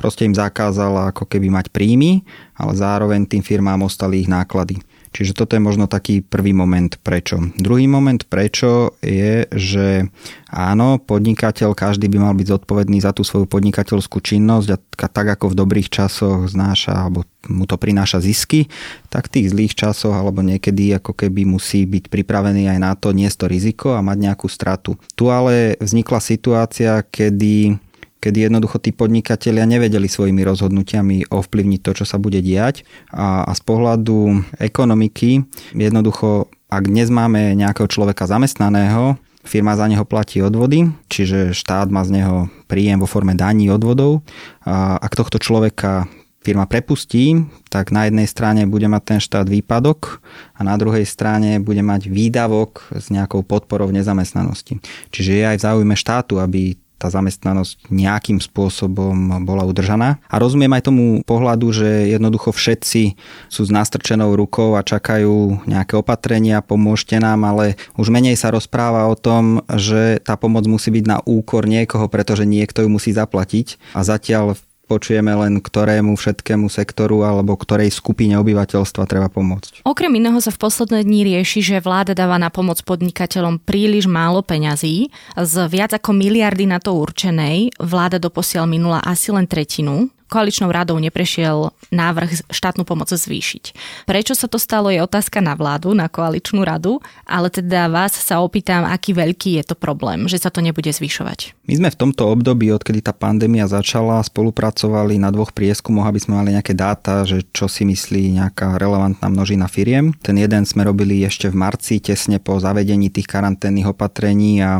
Proste 0.01 0.25
im 0.25 0.33
zakázala 0.33 1.13
ako 1.13 1.30
keby 1.30 1.53
mať 1.53 1.69
príjmy, 1.69 2.25
ale 2.57 2.74
zároveň 2.74 3.30
tým 3.30 3.45
firmám 3.45 3.86
ostali 3.86 4.25
ich 4.25 4.30
náklady. 4.31 4.81
Čiže 5.12 5.36
toto 5.36 5.60
je 5.60 5.62
možno 5.62 5.91
taký 5.91 6.24
prvý 6.24 6.55
moment 6.55 6.89
prečo. 7.03 7.38
Druhý 7.60 7.84
moment 7.84 8.24
prečo 8.31 8.96
je, 9.03 9.43
že 9.51 10.08
áno, 10.48 11.03
podnikateľ, 11.03 11.75
každý 11.75 12.08
by 12.08 12.17
mal 12.17 12.34
byť 12.34 12.48
zodpovedný 12.48 13.03
za 13.03 13.12
tú 13.12 13.27
svoju 13.27 13.43
podnikateľskú 13.46 14.24
činnosť 14.24 14.67
a 14.72 15.08
tak 15.12 15.36
ako 15.36 15.51
v 15.51 15.60
dobrých 15.60 15.91
časoch 15.91 16.48
znáša 16.48 16.96
alebo 16.96 17.27
mu 17.51 17.67
to 17.67 17.75
prináša 17.75 18.24
zisky, 18.24 18.72
tak 19.12 19.27
v 19.27 19.34
tých 19.38 19.48
zlých 19.51 19.74
časoch 19.75 20.15
alebo 20.15 20.39
niekedy 20.39 20.96
ako 20.96 21.12
keby 21.13 21.43
musí 21.43 21.84
byť 21.84 22.08
pripravený 22.08 22.72
aj 22.72 22.79
na 22.79 22.96
to 22.96 23.12
niesť 23.12 23.38
to 23.43 23.46
riziko 23.51 23.88
a 23.93 24.01
mať 24.01 24.17
nejakú 24.31 24.48
stratu. 24.48 24.96
Tu 25.20 25.27
ale 25.27 25.75
vznikla 25.84 26.24
situácia, 26.24 27.03
kedy 27.03 27.75
kedy 28.22 28.48
jednoducho 28.48 28.78
tí 28.78 28.94
podnikatelia 28.94 29.66
nevedeli 29.66 30.06
svojimi 30.06 30.46
rozhodnutiami 30.46 31.34
ovplyvniť 31.34 31.80
to, 31.82 31.92
čo 31.98 32.06
sa 32.06 32.22
bude 32.22 32.40
diať. 32.40 32.86
A, 33.10 33.44
a 33.44 33.51
z 33.58 33.62
pohľadu 33.66 34.46
ekonomiky 34.62 35.44
jednoducho, 35.74 36.48
ak 36.70 36.86
dnes 36.86 37.10
máme 37.10 37.58
nejakého 37.58 37.90
človeka 37.90 38.30
zamestnaného, 38.30 39.18
firma 39.42 39.74
za 39.74 39.90
neho 39.90 40.06
platí 40.06 40.38
odvody, 40.38 40.94
čiže 41.10 41.58
štát 41.58 41.90
má 41.90 42.06
z 42.06 42.22
neho 42.22 42.46
príjem 42.70 43.01
vo 43.01 43.10
forme 43.10 43.34
daní 43.34 43.74
odvodov. 43.74 44.22
A 44.62 45.01
ak 45.01 45.18
tohto 45.18 45.42
človeka 45.42 46.06
firma 46.42 46.66
prepustí, 46.66 47.46
tak 47.70 47.94
na 47.94 48.10
jednej 48.10 48.25
strane 48.25 48.66
bude 48.66 48.90
mať 48.90 49.04
ten 49.06 49.20
štát 49.22 49.46
výpadok 49.46 50.22
a 50.58 50.66
na 50.66 50.74
druhej 50.74 51.06
strane 51.06 51.62
bude 51.62 51.86
mať 51.86 52.10
výdavok 52.10 52.98
s 52.98 53.13
nejakou 53.13 53.46
podporou 53.46 53.90
v 53.90 54.01
nezamestnanosti. 54.01 54.82
Čiže 55.13 55.32
je 55.38 55.44
aj 55.46 55.58
v 55.58 55.66
záujme 55.66 55.96
štátu, 55.98 56.42
aby 56.42 56.78
tá 57.01 57.10
zamestnanosť 57.10 57.89
nejakým 57.89 58.38
spôsobom 58.38 59.41
bola 59.41 59.65
udržaná. 59.65 60.22
A 60.29 60.38
rozumiem 60.38 60.70
aj 60.77 60.86
tomu 60.86 61.25
pohľadu, 61.25 61.74
že 61.74 62.13
jednoducho 62.13 62.53
všetci 62.53 63.17
sú 63.50 63.62
s 63.65 63.74
nastrčenou 63.74 64.38
rukou 64.38 64.77
a 64.77 64.86
čakajú 64.86 65.65
nejaké 65.65 65.98
opatrenia, 65.98 66.62
pomôžte 66.62 67.17
nám, 67.17 67.41
ale 67.41 67.81
už 67.98 68.13
menej 68.13 68.38
sa 68.38 68.53
rozpráva 68.53 69.10
o 69.10 69.17
tom, 69.17 69.65
že 69.74 70.22
tá 70.22 70.38
pomoc 70.38 70.70
musí 70.70 70.93
byť 70.93 71.05
na 71.10 71.17
úkor 71.25 71.65
niekoho, 71.65 72.05
pretože 72.05 72.46
niekto 72.46 72.86
ju 72.86 72.89
musí 72.93 73.10
zaplatiť. 73.10 73.98
A 73.98 74.05
zatiaľ 74.05 74.53
počujeme 74.91 75.31
len 75.31 75.63
ktorému 75.63 76.19
všetkému 76.19 76.67
sektoru 76.67 77.24
alebo 77.24 77.55
ktorej 77.55 77.95
skupine 77.95 78.36
obyvateľstva 78.36 79.07
treba 79.07 79.31
pomôcť. 79.31 79.88
Okrem 79.88 80.12
iného 80.19 80.36
sa 80.43 80.51
v 80.51 80.60
posledné 80.60 81.07
dní 81.07 81.24
rieši, 81.31 81.63
že 81.63 81.79
vláda 81.79 82.12
dáva 82.12 82.36
na 82.36 82.51
pomoc 82.51 82.83
podnikateľom 82.83 83.63
príliš 83.63 84.12
málo 84.12 84.43
peňazí. 84.43 85.07
Z 85.39 85.55
viac 85.71 85.95
ako 85.95 86.12
miliardy 86.12 86.67
na 86.67 86.83
to 86.83 86.91
určenej 87.00 87.71
vláda 87.79 88.19
doposiaľ 88.19 88.67
minula 88.67 89.00
asi 89.00 89.31
len 89.31 89.48
tretinu 89.48 90.12
koaličnou 90.31 90.71
radou 90.71 90.95
neprešiel 90.95 91.75
návrh 91.91 92.47
štátnu 92.47 92.88
pomoc 92.88 93.11
zvýšiť. 93.11 93.75
Prečo 94.07 94.31
sa 94.31 94.47
to 94.47 94.55
stalo 94.55 94.88
je 94.88 95.03
otázka 95.03 95.43
na 95.43 95.59
vládu, 95.59 95.91
na 95.91 96.07
koaličnú 96.07 96.63
radu, 96.63 97.03
ale 97.27 97.51
teda 97.51 97.91
vás 97.91 98.15
sa 98.15 98.39
opýtam, 98.39 98.88
aký 98.88 99.11
veľký 99.11 99.59
je 99.59 99.63
to 99.67 99.75
problém, 99.75 100.31
že 100.31 100.39
sa 100.39 100.47
to 100.47 100.63
nebude 100.63 100.88
zvyšovať. 100.88 101.51
My 101.67 101.73
sme 101.75 101.89
v 101.91 102.00
tomto 102.07 102.31
období, 102.31 102.71
odkedy 102.71 103.03
tá 103.03 103.11
pandémia 103.11 103.67
začala, 103.67 104.23
spolupracovali 104.23 105.19
na 105.19 105.35
dvoch 105.35 105.51
prieskumoch, 105.51 106.07
aby 106.07 106.19
sme 106.23 106.39
mali 106.39 106.55
nejaké 106.55 106.71
dáta, 106.71 107.27
že 107.27 107.43
čo 107.51 107.67
si 107.67 107.83
myslí 107.83 108.39
nejaká 108.39 108.79
relevantná 108.79 109.27
množina 109.27 109.67
firiem. 109.67 110.15
Ten 110.23 110.39
jeden 110.39 110.63
sme 110.63 110.88
robili 110.88 111.19
ešte 111.27 111.51
v 111.51 111.59
marci, 111.59 112.00
tesne 112.00 112.39
po 112.39 112.55
zavedení 112.63 113.11
tých 113.11 113.27
karanténnych 113.27 113.91
opatrení 113.91 114.63
a 114.63 114.79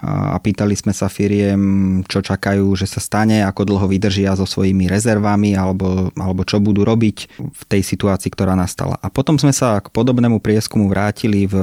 a 0.00 0.36
pýtali 0.40 0.72
sme 0.72 0.96
sa 0.96 1.12
firiem, 1.12 1.60
čo 2.08 2.24
čakajú, 2.24 2.72
že 2.72 2.88
sa 2.88 3.00
stane, 3.04 3.44
ako 3.44 3.68
dlho 3.68 3.86
vydržia 3.86 4.32
so 4.32 4.48
svojimi 4.48 4.88
rezervami 4.88 5.52
alebo, 5.52 6.08
alebo 6.16 6.42
čo 6.44 6.56
budú 6.56 6.84
robiť 6.88 7.16
v 7.36 7.62
tej 7.68 7.82
situácii, 7.84 8.32
ktorá 8.32 8.56
nastala. 8.56 8.96
A 9.04 9.12
potom 9.12 9.36
sme 9.36 9.52
sa 9.52 9.80
k 9.84 9.92
podobnému 9.92 10.40
prieskumu 10.40 10.88
vrátili 10.88 11.44
v 11.44 11.56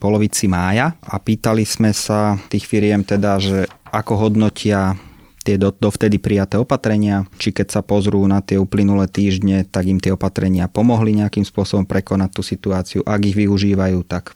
polovici 0.00 0.48
mája 0.48 0.96
a 1.04 1.20
pýtali 1.20 1.68
sme 1.68 1.92
sa 1.92 2.40
tých 2.48 2.64
firiem 2.64 3.04
teda, 3.04 3.36
že 3.36 3.68
ako 3.92 4.26
hodnotia 4.28 4.96
tie 5.44 5.60
dovtedy 5.60 6.16
prijaté 6.16 6.56
opatrenia, 6.56 7.28
či 7.36 7.52
keď 7.52 7.68
sa 7.68 7.80
pozrú 7.84 8.24
na 8.24 8.40
tie 8.40 8.56
uplynulé 8.56 9.04
týždne, 9.12 9.68
tak 9.68 9.84
im 9.84 10.00
tie 10.00 10.16
opatrenia 10.16 10.72
pomohli 10.72 11.12
nejakým 11.20 11.44
spôsobom 11.44 11.84
prekonať 11.84 12.30
tú 12.32 12.40
situáciu. 12.40 13.00
Ak 13.04 13.20
ich 13.28 13.36
využívajú, 13.36 14.00
tak 14.08 14.32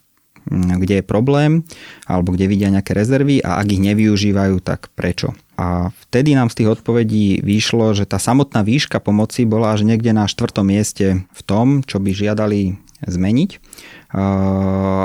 kde 0.52 1.00
je 1.00 1.04
problém 1.04 1.62
alebo 2.08 2.32
kde 2.32 2.48
vidia 2.48 2.72
nejaké 2.72 2.96
rezervy 2.96 3.44
a 3.44 3.60
ak 3.60 3.68
ich 3.68 3.84
nevyužívajú, 3.84 4.64
tak 4.64 4.88
prečo. 4.96 5.36
A 5.58 5.90
vtedy 6.08 6.38
nám 6.38 6.48
z 6.48 6.62
tých 6.62 6.80
odpovedí 6.80 7.42
vyšlo, 7.42 7.92
že 7.92 8.06
tá 8.06 8.16
samotná 8.22 8.62
výška 8.62 9.02
pomoci 9.02 9.42
bola 9.42 9.74
až 9.74 9.82
niekde 9.84 10.14
na 10.14 10.30
štvrtom 10.30 10.70
mieste 10.70 11.26
v 11.28 11.40
tom, 11.42 11.82
čo 11.82 11.98
by 11.98 12.10
žiadali 12.14 12.78
zmeniť 12.98 13.50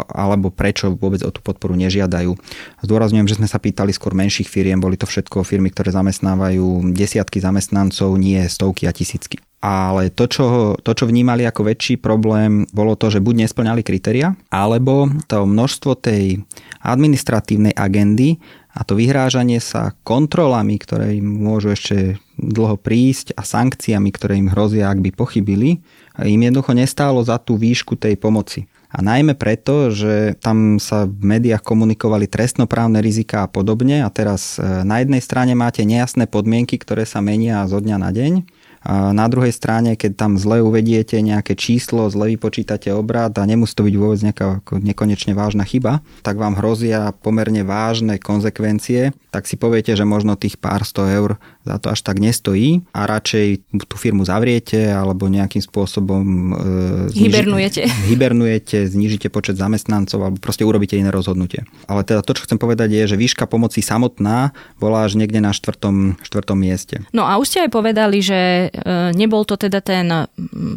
alebo 0.09 0.49
prečo 0.49 0.97
vôbec 0.97 1.21
o 1.21 1.29
tú 1.29 1.43
podporu 1.45 1.77
nežiadajú. 1.77 2.33
Zdôrazňujem, 2.81 3.27
že 3.29 3.37
sme 3.37 3.45
sa 3.45 3.61
pýtali 3.61 3.93
skôr 3.93 4.17
menších 4.17 4.49
firiem, 4.49 4.81
boli 4.81 4.97
to 4.97 5.05
všetko 5.05 5.45
firmy, 5.45 5.69
ktoré 5.69 5.93
zamestnávajú 5.93 6.89
desiatky 6.95 7.37
zamestnancov, 7.37 8.15
nie 8.17 8.41
stovky 8.49 8.89
a 8.89 8.95
tisícky. 8.95 9.37
Ale 9.63 10.11
to 10.11 10.27
čo, 10.27 10.75
to, 10.75 10.91
čo 10.91 11.07
vnímali 11.07 11.47
ako 11.47 11.71
väčší 11.71 11.95
problém, 11.95 12.67
bolo 12.75 12.99
to, 12.99 13.07
že 13.07 13.23
buď 13.23 13.47
nesplňali 13.47 13.79
kritéria, 13.79 14.35
alebo 14.51 15.07
to 15.31 15.47
množstvo 15.47 15.95
tej 16.03 16.43
administratívnej 16.83 17.71
agendy 17.71 18.43
a 18.75 18.83
to 18.83 18.99
vyhrážanie 18.99 19.63
sa 19.63 19.95
kontrolami, 20.03 20.75
ktoré 20.75 21.15
im 21.15 21.47
môžu 21.47 21.71
ešte 21.71 22.19
dlho 22.35 22.75
prísť 22.75 23.31
a 23.39 23.47
sankciami, 23.47 24.11
ktoré 24.11 24.35
im 24.35 24.51
hrozia, 24.51 24.91
ak 24.91 24.99
by 24.99 25.15
pochybili, 25.15 25.79
im 26.19 26.41
jednoducho 26.43 26.75
nestálo 26.75 27.23
za 27.23 27.39
tú 27.39 27.55
výšku 27.55 27.95
tej 27.95 28.19
pomoci. 28.19 28.67
A 28.93 29.01
najmä 29.01 29.33
preto, 29.33 29.89
že 29.89 30.37
tam 30.43 30.77
sa 30.77 31.09
v 31.09 31.39
médiách 31.39 31.65
komunikovali 31.65 32.29
trestnoprávne 32.29 33.01
rizika 33.01 33.47
a 33.47 33.49
podobne 33.49 34.05
a 34.05 34.09
teraz 34.13 34.61
e, 34.61 34.85
na 34.85 35.01
jednej 35.01 35.17
strane 35.17 35.57
máte 35.57 35.81
nejasné 35.81 36.29
podmienky, 36.29 36.77
ktoré 36.77 37.01
sa 37.01 37.17
menia 37.17 37.65
zo 37.65 37.81
dňa 37.81 37.97
na 37.97 38.13
deň 38.13 38.45
na 38.87 39.25
druhej 39.31 39.55
strane, 39.55 39.95
keď 39.95 40.11
tam 40.19 40.31
zle 40.35 40.59
uvediete 40.59 41.15
nejaké 41.23 41.55
číslo, 41.55 42.11
zle 42.11 42.35
vypočítate 42.35 42.91
obrad 42.91 43.31
a 43.39 43.47
nemusí 43.47 43.71
to 43.71 43.87
byť 43.87 43.95
vôbec 43.95 44.19
nejaká 44.19 44.59
nekonečne 44.75 45.31
vážna 45.31 45.63
chyba, 45.63 46.03
tak 46.19 46.35
vám 46.35 46.59
hrozia 46.59 47.15
pomerne 47.15 47.63
vážne 47.63 48.19
konsekvencie, 48.19 49.15
tak 49.31 49.47
si 49.47 49.55
poviete, 49.55 49.95
že 49.95 50.03
možno 50.03 50.35
tých 50.35 50.59
pár 50.59 50.83
sto 50.83 51.07
eur 51.07 51.39
za 51.63 51.79
to 51.79 51.95
až 51.95 52.03
tak 52.03 52.19
nestojí 52.19 52.83
a 52.91 53.07
radšej 53.07 53.47
tú 53.87 53.95
firmu 53.95 54.27
zavriete 54.27 54.91
alebo 54.91 55.31
nejakým 55.31 55.63
spôsobom 55.63 56.23
e, 56.51 57.15
zniži, 57.15 57.23
hibernujete. 57.31 57.81
hibernujete, 58.11 58.77
znižíte 58.83 59.31
počet 59.31 59.55
zamestnancov 59.55 60.19
alebo 60.19 60.37
proste 60.43 60.67
urobíte 60.67 60.99
iné 60.99 61.07
rozhodnutie. 61.07 61.63
Ale 61.87 62.03
teda 62.03 62.19
to, 62.19 62.35
čo 62.35 62.43
chcem 62.43 62.59
povedať 62.59 62.91
je, 62.91 63.15
že 63.15 63.19
výška 63.19 63.47
pomoci 63.47 63.79
samotná 63.79 64.51
bola 64.75 65.07
až 65.07 65.15
niekde 65.15 65.39
na 65.39 65.55
štvrtom, 65.55 66.19
štvrtom 66.19 66.57
mieste. 66.59 66.99
No 67.15 67.23
a 67.23 67.39
už 67.39 67.47
ste 67.47 67.59
aj 67.63 67.71
povedali, 67.71 68.19
že 68.19 68.72
nebol 69.13 69.45
to 69.45 69.55
teda 69.55 69.79
ten 69.85 70.09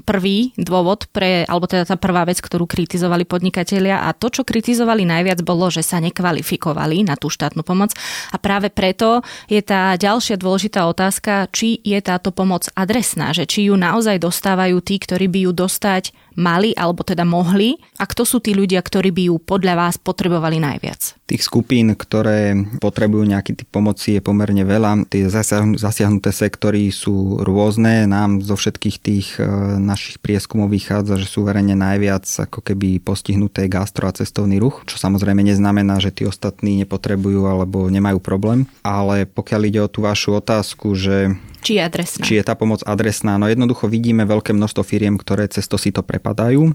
prvý 0.05 0.53
dôvod 0.61 1.09
pre, 1.11 1.49
alebo 1.49 1.65
teda 1.65 1.88
tá 1.88 1.97
prvá 1.97 2.29
vec, 2.29 2.38
ktorú 2.38 2.69
kritizovali 2.69 3.25
podnikatelia. 3.25 4.05
A 4.05 4.12
to, 4.12 4.29
čo 4.29 4.45
kritizovali 4.45 5.09
najviac 5.09 5.41
bolo, 5.41 5.73
že 5.73 5.81
sa 5.81 5.97
nekvalifikovali 6.05 7.09
na 7.09 7.17
tú 7.17 7.33
štátnu 7.33 7.65
pomoc. 7.65 7.97
A 8.33 8.37
práve 8.37 8.69
preto 8.69 9.25
je 9.49 9.65
tá 9.65 9.97
ďalšia 9.97 10.37
dôležitá 10.37 10.85
otázka, 10.85 11.49
či 11.50 11.81
je 11.81 11.97
táto 12.05 12.31
pomoc 12.31 12.69
adresná, 12.76 13.33
že 13.33 13.49
či 13.49 13.73
ju 13.73 13.75
naozaj 13.81 14.21
dostávajú 14.21 14.79
tí, 14.85 15.00
ktorí 15.00 15.33
by 15.33 15.38
ju 15.49 15.53
dostať 15.57 16.05
mali 16.37 16.76
alebo 16.76 17.02
teda 17.02 17.25
mohli 17.25 17.81
a 17.97 18.05
kto 18.05 18.28
sú 18.28 18.38
tí 18.45 18.52
ľudia, 18.52 18.85
ktorí 18.85 19.11
by 19.11 19.23
ju 19.33 19.37
podľa 19.40 19.75
vás 19.75 19.97
potrebovali 19.97 20.61
najviac? 20.61 21.16
Tých 21.26 21.43
skupín, 21.43 21.97
ktoré 21.97 22.55
potrebujú 22.78 23.26
nejaký 23.26 23.59
typ 23.59 23.69
pomoci 23.73 24.21
je 24.21 24.23
pomerne 24.23 24.62
veľa. 24.62 25.11
Tie 25.11 25.26
zasiahnuté 25.75 26.31
sektory 26.31 26.95
sú 26.95 27.43
rôzne. 27.43 28.07
Nám 28.07 28.47
zo 28.47 28.55
všetkých 28.55 28.97
tých 29.02 29.28
e, 29.43 29.49
našich 29.83 30.23
prieskumov 30.23 30.71
vychádza, 30.71 31.19
že 31.19 31.26
sú 31.26 31.43
verejne 31.43 31.75
najviac 31.75 32.23
ako 32.47 32.62
keby 32.62 33.02
postihnuté 33.02 33.66
gastro 33.66 34.07
a 34.07 34.14
cestovný 34.14 34.62
ruch, 34.62 34.87
čo 34.87 35.02
samozrejme 35.02 35.43
neznamená, 35.43 35.99
že 35.99 36.14
tí 36.14 36.23
ostatní 36.23 36.87
nepotrebujú 36.87 37.49
alebo 37.50 37.90
nemajú 37.90 38.23
problém. 38.23 38.71
Ale 38.87 39.26
pokiaľ 39.26 39.62
ide 39.66 39.81
o 39.83 39.90
tú 39.90 40.07
vašu 40.07 40.38
otázku, 40.38 40.95
že 40.95 41.35
či 41.66 41.78
je 41.78 41.82
adresná. 41.82 42.23
Či 42.23 42.38
je 42.38 42.44
tá 42.46 42.54
pomoc 42.54 42.87
adresná. 42.87 43.35
No 43.42 43.50
jednoducho 43.50 43.90
vidíme 43.90 44.23
veľké 44.23 44.54
množstvo 44.54 44.87
firiem, 44.87 45.18
ktoré 45.18 45.50
cez 45.50 45.66
to 45.66 45.75
si 45.75 45.90
to 45.90 46.06
prepadajú. 46.06 46.70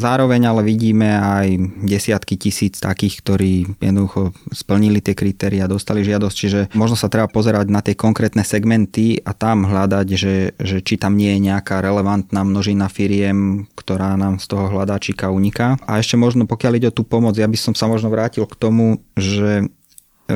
Zároveň 0.00 0.48
ale 0.48 0.64
vidíme 0.64 1.20
aj 1.20 1.52
desiatky 1.84 2.40
tisíc 2.40 2.80
takých, 2.80 3.20
ktorí 3.20 3.52
jednoducho 3.76 4.32
splnili 4.48 5.04
tie 5.04 5.12
kritéria, 5.12 5.68
dostali 5.68 6.00
žiadosť, 6.00 6.36
čiže 6.36 6.60
možno 6.72 6.96
sa 6.96 7.12
treba 7.12 7.28
pozerať 7.28 7.68
na 7.68 7.84
tie 7.84 7.92
konkrétne 7.92 8.40
segmenty 8.40 9.20
a 9.20 9.36
tam 9.36 9.68
hľadať, 9.68 10.06
že, 10.16 10.56
že 10.56 10.80
či 10.80 10.96
tam 10.96 11.20
nie 11.20 11.36
je 11.36 11.52
nejaká 11.52 11.84
relevantná 11.84 12.40
množina 12.40 12.88
firiem, 12.88 13.68
ktorá 13.76 14.16
nám 14.16 14.40
z 14.40 14.48
toho 14.48 14.72
hľadáčika 14.72 15.28
uniká. 15.28 15.76
A 15.84 16.00
ešte 16.00 16.16
možno 16.16 16.48
pokiaľ 16.48 16.72
ide 16.80 16.88
o 16.88 16.96
tú 16.96 17.04
pomoc, 17.04 17.36
ja 17.36 17.44
by 17.44 17.58
som 17.60 17.76
sa 17.76 17.84
možno 17.84 18.08
vrátil 18.08 18.48
k 18.48 18.56
tomu, 18.56 19.04
že 19.12 19.68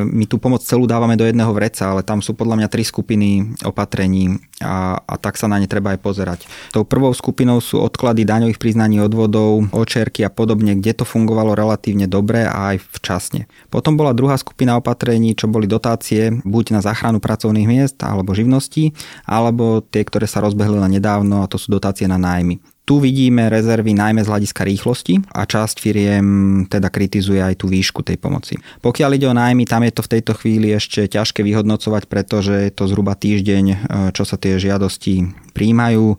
my 0.04 0.28
tú 0.28 0.36
pomoc 0.36 0.60
celú 0.66 0.84
dávame 0.84 1.16
do 1.16 1.24
jedného 1.24 1.48
vreca, 1.54 1.88
ale 1.88 2.04
tam 2.04 2.20
sú 2.20 2.36
podľa 2.36 2.60
mňa 2.60 2.68
tri 2.68 2.82
skupiny 2.84 3.56
opatrení 3.64 4.36
a, 4.60 5.00
a 5.00 5.14
tak 5.16 5.40
sa 5.40 5.48
na 5.48 5.56
ne 5.56 5.64
treba 5.64 5.96
aj 5.96 6.00
pozerať. 6.02 6.40
Tou 6.74 6.84
prvou 6.84 7.14
skupinou 7.14 7.62
sú 7.64 7.80
odklady 7.80 8.28
daňových 8.28 8.60
priznaní 8.60 9.00
odvodov, 9.00 9.70
očerky 9.72 10.26
a 10.26 10.30
podobne, 10.32 10.76
kde 10.76 10.92
to 10.92 11.04
fungovalo 11.08 11.56
relatívne 11.56 12.04
dobre 12.10 12.44
a 12.44 12.76
aj 12.76 12.82
včasne. 13.00 13.48
Potom 13.72 13.96
bola 13.96 14.12
druhá 14.12 14.36
skupina 14.36 14.76
opatrení, 14.76 15.32
čo 15.32 15.48
boli 15.48 15.64
dotácie 15.64 16.42
buď 16.44 16.76
na 16.76 16.80
záchranu 16.84 17.22
pracovných 17.22 17.68
miest 17.68 17.96
alebo 18.04 18.36
živností, 18.36 18.92
alebo 19.24 19.80
tie, 19.80 20.04
ktoré 20.04 20.28
sa 20.28 20.44
rozbehli 20.44 20.76
len 20.76 20.98
nedávno 20.98 21.40
a 21.40 21.50
to 21.50 21.56
sú 21.56 21.72
dotácie 21.72 22.04
na 22.10 22.20
nájmy. 22.20 22.75
Tu 22.86 23.02
vidíme 23.02 23.50
rezervy 23.50 23.98
najmä 23.98 24.22
z 24.22 24.30
hľadiska 24.30 24.62
rýchlosti 24.62 25.18
a 25.34 25.42
časť 25.42 25.82
firiem 25.82 26.26
teda 26.70 26.86
kritizuje 26.86 27.42
aj 27.42 27.58
tú 27.58 27.66
výšku 27.66 28.06
tej 28.06 28.14
pomoci. 28.14 28.62
Pokiaľ 28.78 29.10
ide 29.18 29.26
o 29.26 29.34
nájmy, 29.34 29.66
tam 29.66 29.82
je 29.82 29.90
to 29.90 30.06
v 30.06 30.12
tejto 30.14 30.32
chvíli 30.38 30.70
ešte 30.70 31.10
ťažké 31.10 31.42
vyhodnocovať, 31.42 32.06
pretože 32.06 32.54
je 32.54 32.70
to 32.70 32.86
zhruba 32.86 33.18
týždeň, 33.18 33.64
e, 33.66 33.76
čo 34.14 34.22
sa 34.22 34.38
tie 34.38 34.62
žiadosti 34.62 35.34
príjmajú. 35.50 36.14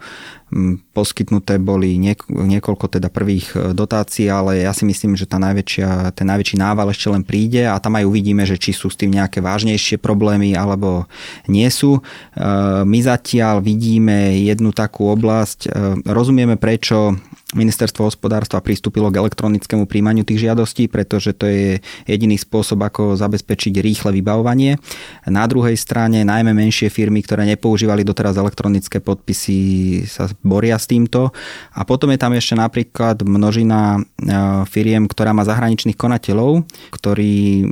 Poskytnuté 0.96 1.60
boli 1.60 2.00
niekoľko 2.00 2.88
teda 2.88 3.12
prvých 3.12 3.52
e, 3.52 3.56
dotácií, 3.76 4.32
ale 4.32 4.64
ja 4.64 4.72
si 4.72 4.88
myslím, 4.88 5.20
že 5.20 5.28
tá 5.28 5.36
najväčšia, 5.44 6.16
ten 6.16 6.24
najväčší 6.24 6.56
nával 6.56 6.88
ešte 6.88 7.12
len 7.12 7.28
príde 7.28 7.68
a 7.68 7.76
tam 7.84 8.00
aj 8.00 8.08
uvidíme, 8.08 8.48
že 8.48 8.56
či 8.56 8.72
sú 8.72 8.88
s 8.88 8.96
tým 8.96 9.12
nejaké 9.12 9.44
vážnejšie 9.44 10.00
problémy 10.00 10.56
alebo 10.56 11.04
nie 11.52 11.68
sú. 11.68 12.00
E, 12.00 12.02
my 12.88 13.00
zatiaľ 13.04 13.60
vidíme 13.60 14.40
jednu 14.40 14.72
takú 14.72 15.12
oblasť, 15.12 15.68
rozumieme 16.08 16.56
prečo 16.56 17.20
ministerstvo 17.56 18.04
hospodárstva 18.12 18.60
pristúpilo 18.60 19.08
k 19.08 19.24
elektronickému 19.24 19.88
príjmaniu 19.88 20.28
tých 20.28 20.44
žiadostí, 20.44 20.92
pretože 20.92 21.32
to 21.32 21.48
je 21.48 21.80
jediný 22.04 22.36
spôsob, 22.36 22.84
ako 22.84 23.16
zabezpečiť 23.16 23.80
rýchle 23.80 24.12
vybavovanie. 24.20 24.76
Na 25.32 25.48
druhej 25.48 25.80
strane 25.80 26.28
najmä 26.28 26.52
menšie 26.52 26.92
firmy, 26.92 27.24
ktoré 27.24 27.48
nepoužívali 27.48 28.04
doteraz 28.04 28.36
elektronické 28.36 29.00
podpisy, 29.00 29.60
sa 30.12 30.28
boria 30.44 30.76
s 30.76 30.92
týmto. 30.92 31.32
A 31.72 31.88
potom 31.88 32.12
je 32.12 32.20
tam 32.20 32.36
ešte 32.36 32.60
napríklad 32.60 33.24
množina 33.24 33.96
e, 33.96 34.00
firiem, 34.68 35.08
ktorá 35.08 35.32
má 35.32 35.48
zahraničných 35.48 35.96
konateľov, 35.96 36.68
ktorí 36.92 37.64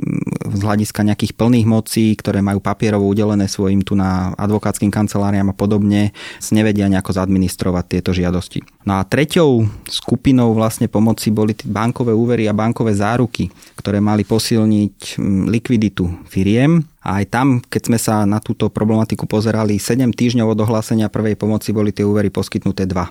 z 0.56 0.60
hľadiska 0.64 1.04
nejakých 1.04 1.36
plných 1.36 1.68
mocí, 1.68 2.16
ktoré 2.16 2.40
majú 2.40 2.64
papierovo 2.64 3.04
udelené 3.04 3.44
svojim 3.44 3.84
tu 3.84 3.92
na 3.92 4.32
advokátskym 4.40 4.88
kanceláriám 4.88 5.52
a 5.52 5.58
podobne, 5.58 6.16
nevedia 6.48 6.88
nejako 6.88 7.12
zadministrovať 7.12 7.84
tieto 7.98 8.16
žiadosti. 8.16 8.64
No 8.88 8.96
a 8.96 9.04
treťou 9.04 9.65
skupinou 9.86 10.52
vlastne 10.56 10.90
pomoci 10.90 11.30
boli 11.30 11.54
bankové 11.66 12.12
úvery 12.12 12.50
a 12.50 12.56
bankové 12.56 12.94
záruky, 12.96 13.50
ktoré 13.78 14.02
mali 14.02 14.26
posilniť 14.26 15.18
likviditu 15.48 16.26
firiem. 16.26 16.82
A 17.06 17.22
aj 17.22 17.24
tam, 17.30 17.46
keď 17.62 17.82
sme 17.86 17.98
sa 18.02 18.26
na 18.26 18.42
túto 18.42 18.66
problematiku 18.66 19.30
pozerali, 19.30 19.78
7 19.78 20.10
týždňov 20.10 20.58
od 20.58 20.62
ohlásenia 20.66 21.06
prvej 21.06 21.38
pomoci 21.38 21.70
boli 21.70 21.94
tie 21.94 22.02
úvery 22.02 22.34
poskytnuté 22.34 22.82
dva. 22.90 23.10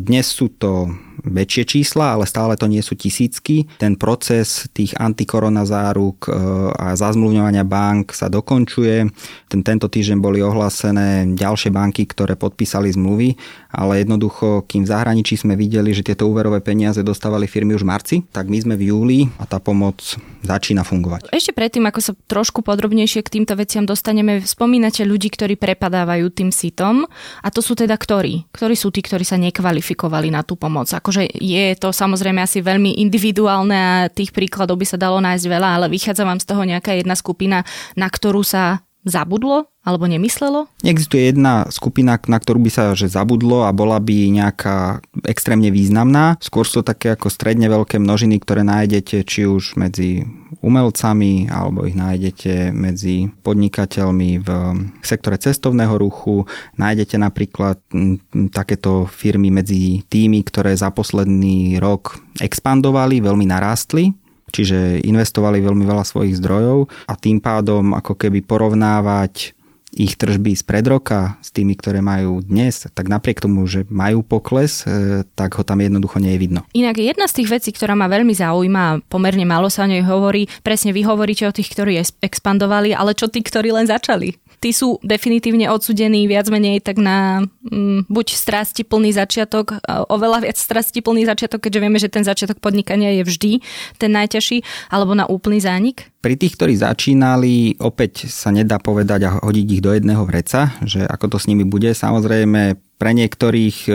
Dnes 0.00 0.32
sú 0.32 0.48
to 0.48 0.88
väčšie 1.22 1.64
čísla, 1.64 2.18
ale 2.18 2.26
stále 2.26 2.58
to 2.58 2.66
nie 2.66 2.82
sú 2.82 2.98
tisícky. 2.98 3.70
Ten 3.78 3.94
proces 3.94 4.66
tých 4.74 4.94
antikoronazáruk 4.98 6.26
e, 6.26 6.30
a 6.74 6.94
zazmluvňovania 6.98 7.62
bank 7.62 8.12
sa 8.14 8.26
dokončuje. 8.26 9.06
Ten, 9.46 9.60
tento 9.62 9.86
týždeň 9.86 10.18
boli 10.18 10.42
ohlásené 10.42 11.32
ďalšie 11.38 11.70
banky, 11.70 12.04
ktoré 12.06 12.34
podpísali 12.34 12.90
zmluvy, 12.90 13.38
ale 13.72 14.02
jednoducho, 14.04 14.66
kým 14.66 14.84
v 14.84 14.90
zahraničí 14.90 15.38
sme 15.38 15.54
videli, 15.54 15.94
že 15.94 16.04
tieto 16.04 16.26
úverové 16.26 16.60
peniaze 16.60 17.00
dostávali 17.00 17.46
firmy 17.46 17.78
už 17.78 17.86
v 17.86 17.90
marci, 17.90 18.16
tak 18.28 18.50
my 18.50 18.58
sme 18.58 18.74
v 18.76 18.92
júli 18.92 19.18
a 19.38 19.46
tá 19.46 19.62
pomoc 19.62 20.02
začína 20.42 20.82
fungovať. 20.82 21.30
Ešte 21.30 21.54
predtým, 21.54 21.86
ako 21.86 22.00
sa 22.02 22.12
trošku 22.26 22.66
podrobnejšie 22.66 23.22
k 23.22 23.32
týmto 23.40 23.54
veciam 23.54 23.86
dostaneme, 23.86 24.42
spomínate 24.42 25.06
ľudí, 25.06 25.30
ktorí 25.30 25.54
prepadávajú 25.54 26.26
tým 26.34 26.50
sitom 26.50 27.06
a 27.40 27.48
to 27.48 27.62
sú 27.62 27.78
teda 27.78 27.94
ktorí? 27.94 28.50
Ktorí 28.50 28.74
sú 28.74 28.90
tí, 28.90 29.00
ktorí 29.00 29.22
sa 29.22 29.38
nekvalifikovali 29.38 30.34
na 30.34 30.42
tú 30.42 30.58
pomoc. 30.58 30.90
Akože 31.12 31.28
je 31.44 31.76
to 31.76 31.92
samozrejme 31.92 32.40
asi 32.40 32.64
veľmi 32.64 32.96
individuálne 32.96 33.76
a 33.76 34.08
tých 34.08 34.32
príkladov 34.32 34.80
by 34.80 34.88
sa 34.88 34.96
dalo 34.96 35.20
nájsť 35.20 35.44
veľa, 35.44 35.68
ale 35.76 35.92
vychádza 35.92 36.24
vám 36.24 36.40
z 36.40 36.48
toho 36.48 36.64
nejaká 36.64 36.96
jedna 36.96 37.12
skupina, 37.12 37.68
na 38.00 38.08
ktorú 38.08 38.40
sa 38.40 38.80
zabudlo 39.02 39.66
alebo 39.82 40.06
nemyslelo? 40.06 40.70
Existuje 40.86 41.34
jedna 41.34 41.66
skupina, 41.74 42.14
na 42.30 42.38
ktorú 42.38 42.62
by 42.62 42.70
sa 42.70 42.84
že 42.94 43.10
zabudlo 43.10 43.66
a 43.66 43.74
bola 43.74 43.98
by 43.98 44.30
nejaká 44.30 45.02
extrémne 45.26 45.74
významná. 45.74 46.38
Skôr 46.38 46.62
sú 46.62 46.86
také 46.86 47.18
ako 47.18 47.26
stredne 47.26 47.66
veľké 47.66 47.98
množiny, 47.98 48.38
ktoré 48.38 48.62
nájdete 48.62 49.26
či 49.26 49.42
už 49.42 49.74
medzi 49.74 50.22
umelcami 50.62 51.50
alebo 51.50 51.82
ich 51.82 51.98
nájdete 51.98 52.70
medzi 52.70 53.26
podnikateľmi 53.42 54.30
v 54.38 54.48
sektore 55.02 55.34
cestovného 55.34 55.98
ruchu. 55.98 56.46
Nájdete 56.78 57.18
napríklad 57.18 57.82
takéto 58.54 59.10
firmy 59.10 59.50
medzi 59.50 60.06
tými, 60.06 60.46
ktoré 60.46 60.78
za 60.78 60.94
posledný 60.94 61.82
rok 61.82 62.22
expandovali, 62.38 63.18
veľmi 63.18 63.50
narástli 63.50 64.21
čiže 64.52 65.00
investovali 65.02 65.64
veľmi 65.64 65.82
veľa 65.88 66.04
svojich 66.04 66.36
zdrojov 66.38 66.86
a 67.08 67.16
tým 67.16 67.40
pádom 67.40 67.96
ako 67.96 68.14
keby 68.14 68.44
porovnávať 68.44 69.56
ich 69.92 70.16
tržby 70.16 70.56
z 70.56 70.64
pred 70.64 70.84
roka 70.88 71.36
s 71.44 71.52
tými, 71.52 71.76
ktoré 71.76 72.00
majú 72.00 72.40
dnes, 72.40 72.88
tak 72.96 73.12
napriek 73.12 73.44
tomu, 73.44 73.68
že 73.68 73.84
majú 73.92 74.24
pokles, 74.24 74.88
e, 74.88 75.22
tak 75.36 75.60
ho 75.60 75.62
tam 75.62 75.84
jednoducho 75.84 76.16
nie 76.16 76.32
je 76.34 76.40
vidno. 76.40 76.60
Inak 76.72 76.96
jedna 76.96 77.28
z 77.28 77.44
tých 77.44 77.52
vecí, 77.52 77.70
ktorá 77.76 77.92
ma 77.92 78.08
veľmi 78.08 78.32
zaujíma, 78.32 79.04
pomerne 79.12 79.44
málo 79.44 79.68
sa 79.68 79.84
o 79.84 79.90
nej 79.92 80.00
hovorí, 80.00 80.48
presne 80.64 80.96
vy 80.96 81.04
hovoríte 81.04 81.44
o 81.44 81.52
tých, 81.52 81.68
ktorí 81.76 82.00
expandovali, 82.24 82.96
ale 82.96 83.12
čo 83.12 83.28
tí, 83.28 83.44
ktorí 83.44 83.68
len 83.70 83.84
začali? 83.84 84.42
tí 84.62 84.70
sú 84.70 85.02
definitívne 85.02 85.66
odsudení 85.66 86.30
viac 86.30 86.46
menej 86.46 86.78
tak 86.78 87.02
na 87.02 87.42
mm, 87.66 88.06
buď 88.06 88.26
strasti 88.38 88.86
plný 88.86 89.10
začiatok, 89.10 89.82
oveľa 90.06 90.46
viac 90.46 90.54
strasti 90.54 91.02
plný 91.02 91.26
začiatok, 91.26 91.66
keďže 91.66 91.82
vieme, 91.82 91.98
že 91.98 92.06
ten 92.06 92.22
začiatok 92.22 92.62
podnikania 92.62 93.10
je 93.18 93.26
vždy 93.26 93.52
ten 93.98 94.14
najťažší, 94.14 94.62
alebo 94.94 95.18
na 95.18 95.26
úplný 95.26 95.58
zánik? 95.58 96.06
Pri 96.22 96.38
tých, 96.38 96.54
ktorí 96.54 96.78
začínali, 96.78 97.82
opäť 97.82 98.30
sa 98.30 98.54
nedá 98.54 98.78
povedať 98.78 99.26
a 99.26 99.42
hodiť 99.42 99.66
ich 99.74 99.81
do 99.82 99.90
jedného 99.90 100.22
vreca, 100.22 100.70
že 100.86 101.02
ako 101.02 101.34
to 101.34 101.38
s 101.42 101.50
nimi 101.50 101.66
bude. 101.66 101.90
Samozrejme, 101.90 102.78
pre 103.02 103.10
niektorých 103.18 103.90
e, 103.90 103.92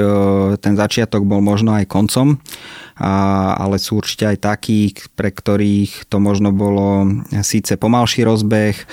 ten 0.60 0.76
začiatok 0.76 1.24
bol 1.24 1.40
možno 1.40 1.72
aj 1.80 1.88
koncom, 1.88 2.44
ale 3.00 3.80
sú 3.80 4.04
určite 4.04 4.28
aj 4.28 4.38
takí, 4.44 4.92
pre 5.16 5.32
ktorých 5.32 6.12
to 6.12 6.20
možno 6.20 6.52
bolo 6.52 7.08
síce 7.40 7.80
pomalší 7.80 8.28
rozbeh, 8.28 8.76
e, 8.76 8.86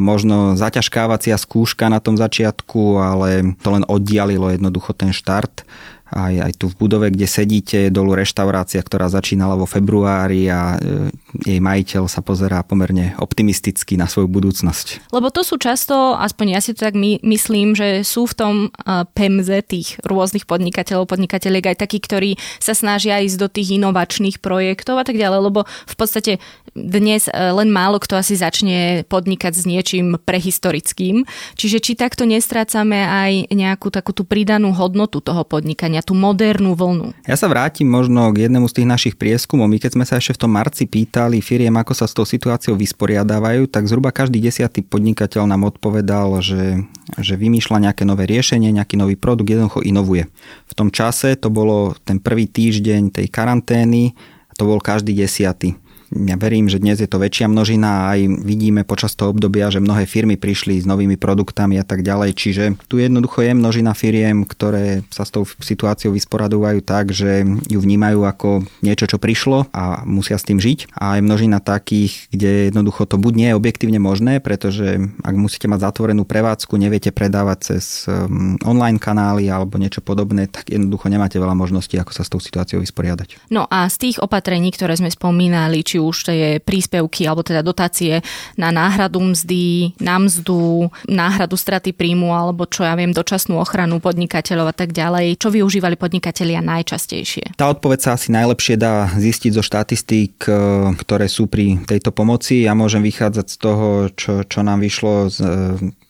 možno 0.00 0.56
zaťažkávacia 0.56 1.36
skúška 1.36 1.92
na 1.92 2.00
tom 2.00 2.16
začiatku, 2.16 2.96
ale 2.96 3.52
to 3.60 3.76
len 3.76 3.84
oddialilo 3.84 4.56
jednoducho 4.56 4.96
ten 4.96 5.12
štart 5.12 5.68
aj, 6.10 6.34
aj 6.38 6.52
tu 6.54 6.66
v 6.70 6.78
budove, 6.86 7.10
kde 7.10 7.26
sedíte, 7.26 7.88
je 7.88 7.90
dolu 7.90 8.14
reštaurácia, 8.14 8.78
ktorá 8.78 9.10
začínala 9.10 9.58
vo 9.58 9.66
februári 9.66 10.46
a 10.46 10.78
e, 10.78 11.10
jej 11.42 11.58
majiteľ 11.58 12.06
sa 12.06 12.22
pozerá 12.22 12.62
pomerne 12.62 13.18
optimisticky 13.18 13.98
na 13.98 14.06
svoju 14.06 14.30
budúcnosť. 14.30 15.10
Lebo 15.10 15.28
to 15.34 15.42
sú 15.42 15.58
často, 15.58 16.14
aspoň 16.14 16.46
ja 16.56 16.60
si 16.62 16.72
to 16.72 16.86
tak 16.86 16.94
my, 16.94 17.18
myslím, 17.26 17.74
že 17.74 18.06
sú 18.06 18.30
v 18.30 18.34
tom 18.38 18.54
uh, 18.70 19.02
pemze 19.12 19.60
tých 19.66 19.98
rôznych 20.06 20.46
podnikateľov, 20.46 21.10
podnikateľiek 21.10 21.74
aj 21.74 21.76
takí, 21.82 21.98
ktorí 21.98 22.38
sa 22.62 22.72
snažia 22.72 23.20
ísť 23.20 23.38
do 23.42 23.48
tých 23.50 23.76
inovačných 23.76 24.38
projektov 24.38 25.02
a 25.02 25.04
tak 25.04 25.18
ďalej, 25.18 25.40
lebo 25.42 25.66
v 25.66 25.94
podstate 25.98 26.38
dnes 26.72 27.26
uh, 27.28 27.52
len 27.56 27.68
málo 27.74 27.98
kto 27.98 28.16
asi 28.16 28.38
začne 28.38 29.02
podnikať 29.10 29.52
s 29.52 29.64
niečím 29.66 30.16
prehistorickým. 30.22 31.26
Čiže 31.58 31.78
či 31.82 31.92
takto 31.98 32.24
nestrácame 32.28 33.02
aj 33.02 33.32
nejakú 33.50 33.90
takú 33.90 34.14
tú 34.14 34.22
pridanú 34.22 34.70
hodnotu 34.72 35.18
toho 35.20 35.42
podnikania 35.42 35.95
vzdelávania, 35.96 36.02
tú 36.04 36.14
modernú 36.14 36.72
vlnu. 36.76 37.16
Ja 37.24 37.36
sa 37.36 37.48
vrátim 37.48 37.88
možno 37.88 38.28
k 38.32 38.48
jednému 38.48 38.68
z 38.68 38.74
tých 38.82 38.88
našich 38.88 39.14
prieskumov. 39.16 39.68
My 39.68 39.78
keď 39.80 39.96
sme 39.96 40.04
sa 40.04 40.20
ešte 40.20 40.36
v 40.36 40.40
tom 40.44 40.52
marci 40.52 40.84
pýtali 40.84 41.40
firiem, 41.40 41.72
ako 41.76 41.92
sa 41.96 42.06
s 42.06 42.12
tou 42.12 42.26
situáciou 42.28 42.76
vysporiadávajú, 42.76 43.68
tak 43.70 43.88
zhruba 43.88 44.12
každý 44.12 44.42
desiatý 44.42 44.84
podnikateľ 44.84 45.48
nám 45.48 45.68
odpovedal, 45.72 46.40
že, 46.44 46.84
že 47.16 47.34
vymýšľa 47.38 47.90
nejaké 47.90 48.02
nové 48.04 48.28
riešenie, 48.28 48.72
nejaký 48.76 49.00
nový 49.00 49.16
produkt, 49.16 49.48
jednoducho 49.48 49.80
inovuje. 49.84 50.28
V 50.68 50.74
tom 50.76 50.92
čase 50.92 51.36
to 51.38 51.48
bolo 51.48 51.96
ten 52.04 52.20
prvý 52.20 52.50
týždeň 52.50 53.14
tej 53.14 53.26
karantény, 53.32 54.12
to 54.56 54.64
bol 54.64 54.80
každý 54.80 55.12
desiatý 55.12 55.76
ja 56.10 56.36
verím, 56.38 56.70
že 56.70 56.78
dnes 56.78 57.02
je 57.02 57.08
to 57.10 57.18
väčšia 57.18 57.50
množina 57.50 58.06
a 58.06 58.18
aj 58.18 58.20
vidíme 58.46 58.86
počas 58.86 59.18
toho 59.18 59.34
obdobia, 59.34 59.72
že 59.72 59.82
mnohé 59.82 60.06
firmy 60.06 60.38
prišli 60.38 60.78
s 60.78 60.86
novými 60.86 61.18
produktami 61.18 61.80
a 61.80 61.84
tak 61.84 62.06
ďalej. 62.06 62.30
Čiže 62.36 62.64
tu 62.86 63.02
jednoducho 63.02 63.42
je 63.42 63.52
množina 63.56 63.92
firiem, 63.96 64.46
ktoré 64.46 65.02
sa 65.10 65.26
s 65.26 65.34
tou 65.34 65.42
situáciou 65.42 66.14
vysporadujú 66.14 66.80
tak, 66.86 67.10
že 67.10 67.42
ju 67.66 67.78
vnímajú 67.78 68.22
ako 68.22 68.64
niečo, 68.80 69.10
čo 69.10 69.18
prišlo 69.18 69.70
a 69.74 70.06
musia 70.06 70.38
s 70.38 70.46
tým 70.46 70.62
žiť. 70.62 70.94
A 70.94 71.18
aj 71.18 71.20
množina 71.26 71.58
takých, 71.58 72.30
kde 72.30 72.70
jednoducho 72.70 73.04
to 73.06 73.18
buď 73.18 73.32
nie 73.34 73.48
je 73.52 73.58
objektívne 73.58 74.00
možné, 74.00 74.38
pretože 74.38 74.98
ak 75.22 75.34
musíte 75.34 75.66
mať 75.66 75.90
zatvorenú 75.90 76.22
prevádzku, 76.24 76.78
neviete 76.78 77.10
predávať 77.10 77.58
cez 77.74 78.06
um, 78.06 78.56
online 78.62 79.02
kanály 79.02 79.50
alebo 79.50 79.76
niečo 79.76 80.00
podobné, 80.00 80.46
tak 80.46 80.70
jednoducho 80.70 81.10
nemáte 81.10 81.36
veľa 81.36 81.54
možností, 81.54 81.98
ako 81.98 82.12
sa 82.14 82.22
s 82.22 82.30
tou 82.32 82.40
situáciou 82.40 82.80
vysporiadať. 82.80 83.50
No 83.52 83.66
a 83.68 83.86
z 83.90 83.96
tých 84.08 84.16
opatrení, 84.22 84.70
ktoré 84.72 84.96
sme 84.96 85.10
spomínali, 85.12 85.82
či 85.82 85.95
či 85.96 85.98
už 86.04 86.16
tie 86.28 86.60
príspevky 86.60 87.24
alebo 87.24 87.40
teda 87.40 87.64
dotácie 87.64 88.20
na 88.60 88.68
náhradu 88.68 89.32
mzdy, 89.32 89.96
na 89.96 90.20
mzdu, 90.20 90.92
náhradu 91.08 91.56
straty 91.56 91.96
príjmu 91.96 92.36
alebo 92.36 92.68
čo 92.68 92.84
ja 92.84 92.92
viem, 92.92 93.16
dočasnú 93.16 93.56
ochranu 93.56 93.96
podnikateľov 94.04 94.68
a 94.68 94.76
tak 94.76 94.92
ďalej. 94.92 95.40
Čo 95.40 95.48
využívali 95.48 95.96
podnikatelia 95.96 96.60
najčastejšie? 96.60 97.56
Tá 97.56 97.72
odpoveď 97.72 97.98
sa 98.04 98.10
asi 98.20 98.28
najlepšie 98.28 98.76
dá 98.76 99.08
zistiť 99.16 99.56
zo 99.56 99.64
štatistík, 99.64 100.44
e, 100.44 100.52
ktoré 101.00 101.32
sú 101.32 101.48
pri 101.48 101.80
tejto 101.88 102.12
pomoci. 102.12 102.68
Ja 102.68 102.76
môžem 102.76 103.00
vychádzať 103.00 103.46
z 103.48 103.56
toho, 103.56 104.12
čo, 104.12 104.44
čo 104.44 104.60
nám 104.60 104.84
vyšlo 104.84 105.32
z 105.32 105.38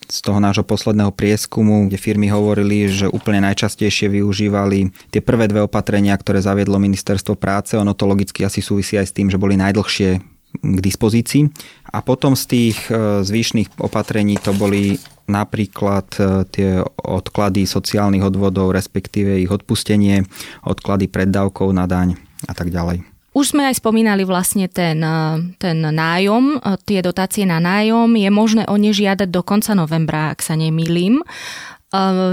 z 0.06 0.18
toho 0.22 0.38
nášho 0.38 0.62
posledného 0.62 1.10
prieskumu, 1.10 1.90
kde 1.90 1.98
firmy 1.98 2.30
hovorili, 2.30 2.86
že 2.86 3.10
úplne 3.10 3.42
najčastejšie 3.46 4.10
využívali 4.10 4.94
tie 5.10 5.20
prvé 5.20 5.50
dve 5.50 5.66
opatrenia, 5.66 6.14
ktoré 6.14 6.38
zaviedlo 6.38 6.78
ministerstvo 6.78 7.34
práce. 7.34 7.74
Ono 7.74 7.92
to 7.92 8.06
logicky 8.06 8.46
asi 8.46 8.62
súvisí 8.62 8.94
aj 8.94 9.10
s 9.10 9.16
tým, 9.16 9.28
že 9.28 9.40
boli 9.40 9.58
najdlhšie 9.58 10.36
k 10.62 10.78
dispozícii. 10.80 11.50
A 11.92 12.00
potom 12.00 12.36
z 12.36 12.44
tých 12.46 12.78
e, 12.88 13.22
zvyšných 13.24 13.80
opatrení 13.80 14.40
to 14.40 14.56
boli 14.56 14.96
napríklad 15.26 16.06
e, 16.16 16.44
tie 16.48 16.70
odklady 17.02 17.66
sociálnych 17.66 18.24
odvodov, 18.24 18.72
respektíve 18.72 19.36
ich 19.42 19.50
odpustenie, 19.50 20.24
odklady 20.64 21.10
preddávkov 21.10 21.72
na 21.74 21.84
daň 21.88 22.16
a 22.46 22.52
tak 22.54 22.70
ďalej. 22.70 23.15
Už 23.36 23.52
sme 23.52 23.68
aj 23.68 23.84
spomínali 23.84 24.24
vlastne 24.24 24.64
ten, 24.64 24.96
eh, 25.04 25.36
ten 25.60 25.76
nájom, 25.84 26.56
eh, 26.56 26.80
tie 26.88 27.04
dotácie 27.04 27.44
na 27.44 27.60
nájom. 27.60 28.08
Je 28.16 28.32
možné 28.32 28.64
o 28.64 28.80
ne 28.80 28.96
žiadať 28.96 29.28
do 29.28 29.44
konca 29.44 29.76
novembra, 29.76 30.32
ak 30.32 30.40
sa 30.40 30.56
nemýlim. 30.56 31.20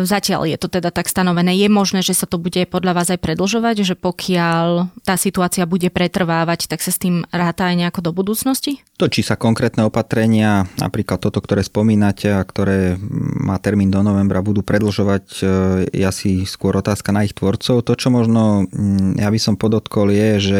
Zatiaľ 0.03 0.49
je 0.49 0.57
to 0.59 0.67
teda 0.67 0.89
tak 0.89 1.07
stanovené. 1.07 1.55
Je 1.55 1.69
možné, 1.69 2.01
že 2.01 2.17
sa 2.17 2.25
to 2.25 2.41
bude 2.41 2.57
podľa 2.67 2.99
vás 2.99 3.07
aj 3.13 3.21
predlžovať, 3.21 3.85
že 3.85 3.95
pokiaľ 3.95 4.91
tá 5.05 5.15
situácia 5.15 5.63
bude 5.69 5.87
pretrvávať, 5.93 6.67
tak 6.67 6.81
sa 6.81 6.89
s 6.89 6.99
tým 6.99 7.23
ráta 7.29 7.69
aj 7.69 7.79
nejako 7.79 8.01
do 8.01 8.11
budúcnosti? 8.11 8.81
To, 8.97 9.07
či 9.07 9.21
sa 9.21 9.39
konkrétne 9.39 9.85
opatrenia, 9.87 10.67
napríklad 10.81 11.21
toto, 11.21 11.39
ktoré 11.39 11.61
spomínate 11.63 12.33
a 12.33 12.43
ktoré 12.43 12.97
má 13.45 13.55
termín 13.61 13.93
do 13.93 14.01
novembra, 14.01 14.43
budú 14.43 14.65
predlžovať, 14.65 15.45
je 15.95 16.03
asi 16.03 16.43
skôr 16.49 16.75
otázka 16.81 17.13
na 17.13 17.23
ich 17.23 17.37
tvorcov. 17.37 17.85
To, 17.85 17.93
čo 17.93 18.09
možno 18.09 18.67
mm, 18.67 19.21
ja 19.21 19.29
by 19.29 19.39
som 19.39 19.55
podotkol, 19.55 20.11
je, 20.11 20.29
že 20.41 20.59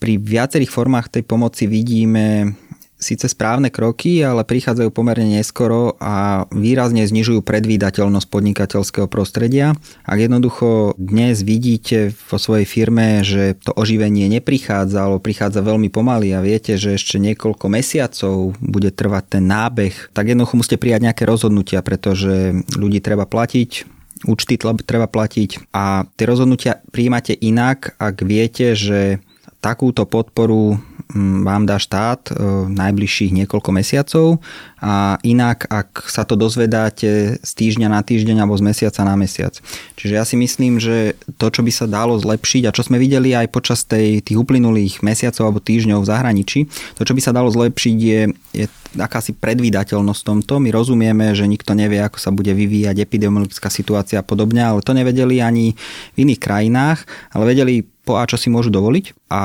pri 0.00 0.16
viacerých 0.16 0.72
formách 0.72 1.12
tej 1.12 1.28
pomoci 1.28 1.68
vidíme 1.68 2.56
síce 3.00 3.32
správne 3.32 3.72
kroky, 3.72 4.20
ale 4.20 4.44
prichádzajú 4.44 4.92
pomerne 4.92 5.40
neskoro 5.40 5.96
a 5.96 6.44
výrazne 6.52 7.08
znižujú 7.08 7.40
predvídateľnosť 7.40 8.28
podnikateľského 8.28 9.08
prostredia. 9.08 9.72
Ak 10.04 10.20
jednoducho 10.20 10.92
dnes 11.00 11.40
vidíte 11.40 12.12
vo 12.12 12.36
svojej 12.36 12.68
firme, 12.68 13.24
že 13.24 13.56
to 13.56 13.72
oživenie 13.72 14.28
neprichádza, 14.28 15.08
alebo 15.08 15.24
prichádza 15.24 15.64
veľmi 15.64 15.88
pomaly 15.88 16.36
a 16.36 16.44
viete, 16.44 16.76
že 16.76 17.00
ešte 17.00 17.16
niekoľko 17.16 17.66
mesiacov 17.72 18.52
bude 18.60 18.92
trvať 18.92 19.40
ten 19.40 19.44
nábeh, 19.48 20.12
tak 20.12 20.28
jednoducho 20.28 20.60
musíte 20.60 20.76
prijať 20.76 21.00
nejaké 21.08 21.24
rozhodnutia, 21.24 21.80
pretože 21.80 22.52
ľudí 22.76 23.00
treba 23.00 23.24
platiť, 23.24 23.88
účty 24.28 24.60
treba 24.60 25.08
platiť 25.08 25.72
a 25.72 26.04
tie 26.04 26.28
rozhodnutia 26.28 26.84
príjmate 26.92 27.32
inak, 27.32 27.96
ak 27.96 28.20
viete, 28.28 28.76
že 28.76 29.24
takúto 29.60 30.08
podporu 30.08 30.80
vám 31.16 31.66
dá 31.66 31.78
štát 31.78 32.30
e, 32.30 32.32
najbližších 32.70 33.34
niekoľko 33.34 33.70
mesiacov 33.74 34.38
a 34.78 35.18
inak, 35.26 35.66
ak 35.66 36.06
sa 36.06 36.22
to 36.22 36.38
dozvedáte 36.38 37.42
z 37.42 37.52
týždňa 37.58 37.90
na 37.90 38.00
týždeň 38.00 38.40
alebo 38.40 38.54
z 38.54 38.64
mesiaca 38.64 39.02
na 39.02 39.18
mesiac. 39.18 39.58
Čiže 39.98 40.14
ja 40.14 40.24
si 40.24 40.38
myslím, 40.38 40.78
že 40.78 41.18
to, 41.36 41.50
čo 41.50 41.66
by 41.66 41.72
sa 41.74 41.90
dalo 41.90 42.14
zlepšiť 42.16 42.70
a 42.70 42.74
čo 42.74 42.86
sme 42.86 43.02
videli 43.02 43.34
aj 43.34 43.50
počas 43.50 43.82
tej, 43.82 44.22
tých 44.22 44.38
uplynulých 44.38 45.02
mesiacov 45.02 45.50
alebo 45.50 45.60
týždňov 45.60 46.00
v 46.00 46.10
zahraničí, 46.10 46.60
to, 46.94 47.02
čo 47.02 47.12
by 47.12 47.20
sa 47.20 47.34
dalo 47.34 47.50
zlepšiť 47.50 47.96
je, 47.98 48.20
je 48.54 48.66
akási 48.98 49.34
predvídateľnosť 49.34 50.20
v 50.22 50.28
tomto. 50.30 50.54
My 50.62 50.70
rozumieme, 50.74 51.34
že 51.34 51.50
nikto 51.50 51.74
nevie, 51.74 52.02
ako 52.02 52.18
sa 52.18 52.30
bude 52.30 52.50
vyvíjať 52.54 53.02
epidemiologická 53.02 53.70
situácia 53.70 54.22
a 54.22 54.26
podobne, 54.26 54.62
ale 54.62 54.82
to 54.82 54.94
nevedeli 54.94 55.42
ani 55.42 55.74
v 56.14 56.16
iných 56.22 56.40
krajinách, 56.42 56.98
ale 57.34 57.44
vedeli 57.50 57.86
po 58.10 58.18
a 58.18 58.26
čo 58.26 58.34
si 58.34 58.50
môžu 58.50 58.74
dovoliť 58.74 59.30
a 59.30 59.42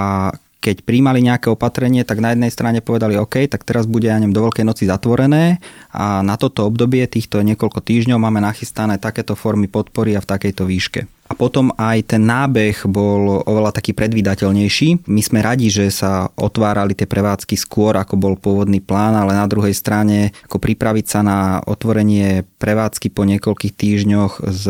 keď 0.58 0.82
príjmali 0.82 1.22
nejaké 1.22 1.54
opatrenie, 1.54 2.02
tak 2.02 2.18
na 2.18 2.34
jednej 2.34 2.50
strane 2.50 2.82
povedali 2.82 3.14
OK, 3.22 3.46
tak 3.46 3.62
teraz 3.62 3.86
bude, 3.86 4.10
ja 4.10 4.18
neviem, 4.18 4.34
do 4.34 4.42
Veľkej 4.50 4.66
noci 4.66 4.90
zatvorené 4.90 5.62
a 5.94 6.26
na 6.26 6.42
toto 6.42 6.66
obdobie 6.66 7.06
týchto 7.06 7.46
niekoľko 7.46 7.86
týždňov 7.86 8.18
máme 8.18 8.42
nachystané 8.42 8.98
takéto 8.98 9.38
formy 9.38 9.70
podpory 9.70 10.18
a 10.18 10.26
v 10.26 10.30
takejto 10.34 10.66
výške. 10.66 11.06
A 11.26 11.34
potom 11.34 11.74
aj 11.78 12.14
ten 12.14 12.22
nábeh 12.22 12.86
bol 12.86 13.42
oveľa 13.46 13.78
taký 13.78 13.98
predvídateľnejší. 13.98 15.10
My 15.10 15.22
sme 15.26 15.42
radi, 15.42 15.74
že 15.74 15.90
sa 15.90 16.30
otvárali 16.38 16.94
tie 16.94 17.10
prevádzky 17.10 17.58
skôr, 17.58 17.98
ako 17.98 18.14
bol 18.14 18.34
pôvodný 18.38 18.78
plán, 18.78 19.18
ale 19.18 19.34
na 19.34 19.50
druhej 19.50 19.74
strane 19.74 20.34
ako 20.46 20.62
pripraviť 20.62 21.06
sa 21.06 21.26
na 21.26 21.38
otvorenie 21.66 22.46
prevádzky 22.66 23.14
po 23.14 23.30
niekoľkých 23.30 23.78
týždňoch 23.78 24.42
z, 24.42 24.64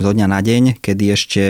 zo 0.00 0.10
dňa 0.16 0.24
na 0.24 0.40
deň, 0.40 0.80
kedy 0.80 1.04
ešte 1.12 1.42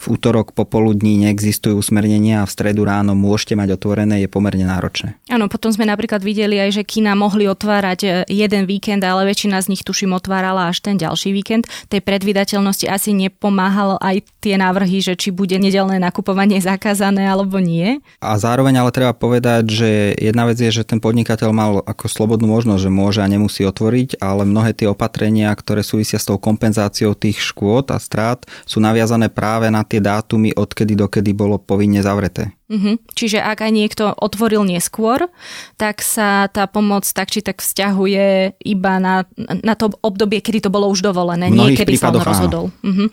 v 0.00 0.04
útorok 0.08 0.56
popoludní 0.56 1.20
neexistujú 1.20 1.76
usmernenia 1.76 2.40
a 2.40 2.48
v 2.48 2.54
stredu 2.56 2.88
ráno 2.88 3.12
môžete 3.12 3.60
mať 3.60 3.76
otvorené, 3.76 4.24
je 4.24 4.28
pomerne 4.32 4.64
náročné. 4.64 5.20
Áno, 5.28 5.52
potom 5.52 5.68
sme 5.68 5.84
napríklad 5.84 6.24
videli 6.24 6.56
aj, 6.56 6.80
že 6.80 6.82
kina 6.88 7.12
mohli 7.12 7.44
otvárať 7.44 8.00
e, 8.00 8.08
jeden 8.32 8.64
víkend, 8.64 9.04
ale 9.04 9.28
väčšina 9.28 9.60
z 9.60 9.76
nich 9.76 9.84
tuším 9.84 10.16
otvárala 10.16 10.72
až 10.72 10.80
ten 10.80 10.96
ďalší 10.96 11.36
víkend. 11.36 11.68
Tej 11.92 12.00
predvídateľnosti 12.00 12.88
asi 12.88 13.12
nepomáhalo 13.12 14.00
aj 14.00 14.24
tie 14.40 14.56
návrhy, 14.56 15.04
že 15.04 15.12
či 15.20 15.28
bude 15.28 15.60
nedelné 15.60 16.00
nakupovanie 16.00 16.64
zakázané 16.64 17.28
alebo 17.28 17.60
nie. 17.60 18.00
A 18.24 18.40
zároveň 18.40 18.80
ale 18.80 18.96
treba 18.96 19.12
povedať, 19.12 19.68
že 19.68 19.90
jedna 20.16 20.48
vec 20.48 20.56
je, 20.56 20.72
že 20.72 20.88
ten 20.88 21.04
podnikateľ 21.04 21.50
mal 21.52 21.72
ako 21.84 22.08
slobodnú 22.08 22.48
možnosť, 22.48 22.80
že 22.80 22.90
môže 22.90 23.20
a 23.20 23.28
nemusí 23.28 23.60
otvoriť, 23.68 24.24
ale 24.24 24.48
mnohé 24.48 24.72
tie 24.72 24.88
opatrenia, 24.88 25.49
ktoré 25.52 25.82
súvisia 25.82 26.20
s 26.20 26.28
tou 26.28 26.38
kompenzáciou 26.38 27.16
tých 27.16 27.40
škôd 27.40 27.90
a 27.90 27.98
strát, 27.98 28.44
sú 28.68 28.78
naviazané 28.78 29.32
práve 29.32 29.70
na 29.70 29.82
tie 29.82 29.98
dátumy, 29.98 30.54
odkedy 30.54 30.94
dokedy 30.94 31.32
bolo 31.34 31.58
povinne 31.58 32.02
zavreté. 32.04 32.59
Uh-huh. 32.70 33.02
Čiže 33.18 33.42
ak 33.42 33.66
aj 33.66 33.72
niekto 33.74 34.04
otvoril 34.14 34.62
neskôr, 34.62 35.26
tak 35.74 36.06
sa 36.06 36.46
tá 36.46 36.70
pomoc 36.70 37.02
tak 37.02 37.26
či 37.34 37.42
tak 37.42 37.58
vzťahuje 37.58 38.62
iba 38.62 38.94
na, 39.02 39.26
na 39.66 39.74
to 39.74 39.90
obdobie, 40.06 40.38
kedy 40.38 40.62
to 40.62 40.70
bolo 40.70 40.86
už 40.86 41.02
dovolené, 41.02 41.50
nie 41.50 41.74
kedy 41.74 41.98
sa 41.98 42.14
on 42.14 42.22
rozhodol. 42.22 42.64
Uh-huh. 42.86 43.10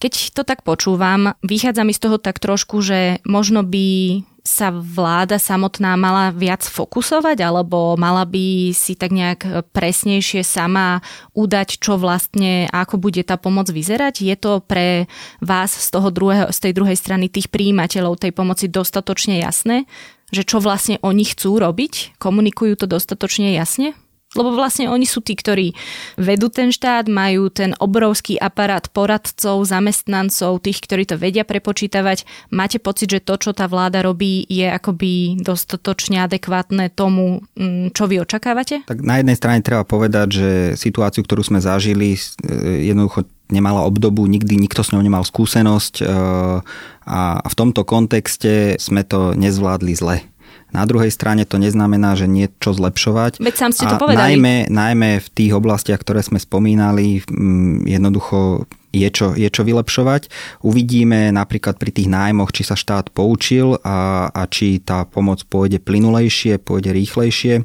Keď 0.00 0.32
to 0.32 0.42
tak 0.48 0.64
počúvam, 0.64 1.36
vychádza 1.44 1.84
mi 1.84 1.92
z 1.92 2.00
toho 2.08 2.16
tak 2.16 2.40
trošku, 2.40 2.80
že 2.80 3.20
možno 3.28 3.60
by 3.60 4.24
sa 4.46 4.70
vláda 4.70 5.42
samotná 5.42 5.98
mala 5.98 6.30
viac 6.30 6.62
fokusovať, 6.62 7.42
alebo 7.42 7.98
mala 7.98 8.22
by 8.22 8.70
si 8.70 8.94
tak 8.94 9.10
nejak 9.10 9.74
presnejšie 9.74 10.46
sama 10.46 11.02
udať, 11.34 11.82
čo 11.82 11.98
vlastne, 11.98 12.70
ako 12.70 13.02
bude 13.02 13.26
tá 13.26 13.34
pomoc 13.34 13.66
vyzerať? 13.74 14.22
Je 14.22 14.36
to 14.38 14.62
pre 14.62 15.10
vás 15.42 15.74
z, 15.74 15.90
toho 15.90 16.14
druhého, 16.14 16.54
z 16.54 16.58
tej 16.62 16.72
druhej 16.78 16.94
strany 16.94 17.26
tých 17.26 17.50
príjimateľov 17.50 18.22
tej 18.22 18.30
pomoci 18.30 18.70
dostatočne 18.86 19.42
jasné? 19.42 19.90
Že 20.30 20.42
čo 20.46 20.58
vlastne 20.62 21.02
oni 21.02 21.26
chcú 21.26 21.58
robiť? 21.58 22.22
Komunikujú 22.22 22.78
to 22.78 22.86
dostatočne 22.86 23.50
jasne? 23.50 23.98
Lebo 24.36 24.52
vlastne 24.52 24.92
oni 24.92 25.08
sú 25.08 25.24
tí, 25.24 25.32
ktorí 25.32 25.72
vedú 26.20 26.52
ten 26.52 26.70
štát, 26.70 27.08
majú 27.08 27.48
ten 27.48 27.72
obrovský 27.80 28.36
aparát 28.36 28.84
poradcov, 28.92 29.64
zamestnancov, 29.64 30.60
tých, 30.60 30.84
ktorí 30.84 31.08
to 31.08 31.16
vedia 31.16 31.42
prepočítavať. 31.42 32.28
Máte 32.52 32.76
pocit, 32.76 33.10
že 33.10 33.24
to, 33.24 33.40
čo 33.40 33.50
tá 33.56 33.64
vláda 33.66 34.04
robí, 34.04 34.44
je 34.46 34.68
akoby 34.68 35.40
dostatočne 35.40 36.20
adekvátne 36.22 36.92
tomu, 36.92 37.40
mm, 37.56 37.96
čo 37.96 38.04
vy 38.04 38.22
očakávate? 38.22 38.84
Tak 38.84 39.00
na 39.00 39.18
jednej 39.24 39.36
strane 39.40 39.64
treba 39.64 39.88
povedať, 39.88 40.28
že 40.28 40.50
situáciu, 40.76 41.24
ktorú 41.24 41.40
sme 41.40 41.58
zažili, 41.64 42.14
e, 42.14 42.20
jednoducho 42.92 43.24
nemala 43.50 43.86
obdobu, 43.86 44.26
nikdy 44.26 44.58
nikto 44.58 44.82
s 44.82 44.90
ňou 44.90 45.02
nemal 45.02 45.22
skúsenosť 45.22 46.02
e, 46.02 46.04
a 47.06 47.20
v 47.46 47.54
tomto 47.54 47.86
kontexte 47.86 48.74
sme 48.82 49.06
to 49.06 49.38
nezvládli 49.38 49.94
zle 49.94 50.16
na 50.76 50.84
druhej 50.84 51.08
strane 51.08 51.48
to 51.48 51.56
neznamená, 51.56 52.12
že 52.20 52.28
niečo 52.28 52.76
zlepšovať. 52.76 53.40
Veď 53.40 53.54
sám 53.56 53.72
ste 53.72 53.88
to 53.88 53.96
povedali. 53.96 54.36
Najmä, 54.36 54.54
najmä 54.68 55.10
v 55.24 55.28
tých 55.32 55.52
oblastiach, 55.56 56.04
ktoré 56.04 56.20
sme 56.20 56.36
spomínali, 56.36 57.24
mm, 57.24 57.88
jednoducho 57.88 58.68
je 58.92 59.08
čo, 59.08 59.32
je 59.32 59.48
čo 59.48 59.64
vylepšovať. 59.64 60.28
Uvidíme 60.64 61.32
napríklad 61.32 61.76
pri 61.76 61.92
tých 61.92 62.08
nájmoch, 62.08 62.52
či 62.52 62.64
sa 62.64 62.76
štát 62.76 63.12
poučil 63.12 63.76
a, 63.84 64.28
a 64.32 64.42
či 64.48 64.80
tá 64.80 65.04
pomoc 65.04 65.44
pôjde 65.48 65.80
plynulejšie, 65.80 66.60
pôjde 66.60 66.92
rýchlejšie. 66.92 67.64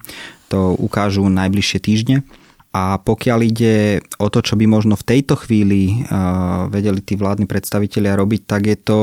To 0.51 0.75
ukážu 0.75 1.23
najbližšie 1.31 1.79
týždne. 1.79 2.27
A 2.71 3.03
pokiaľ 3.03 3.39
ide 3.43 3.99
o 4.15 4.31
to, 4.31 4.39
čo 4.39 4.55
by 4.55 4.63
možno 4.63 4.95
v 4.95 5.03
tejto 5.03 5.35
chvíli 5.35 6.07
uh, 6.07 6.71
vedeli 6.71 7.03
tí 7.03 7.19
vládni 7.19 7.43
predstavitelia 7.43 8.15
robiť, 8.15 8.41
tak 8.47 8.61
je 8.63 8.77
to 8.79 8.97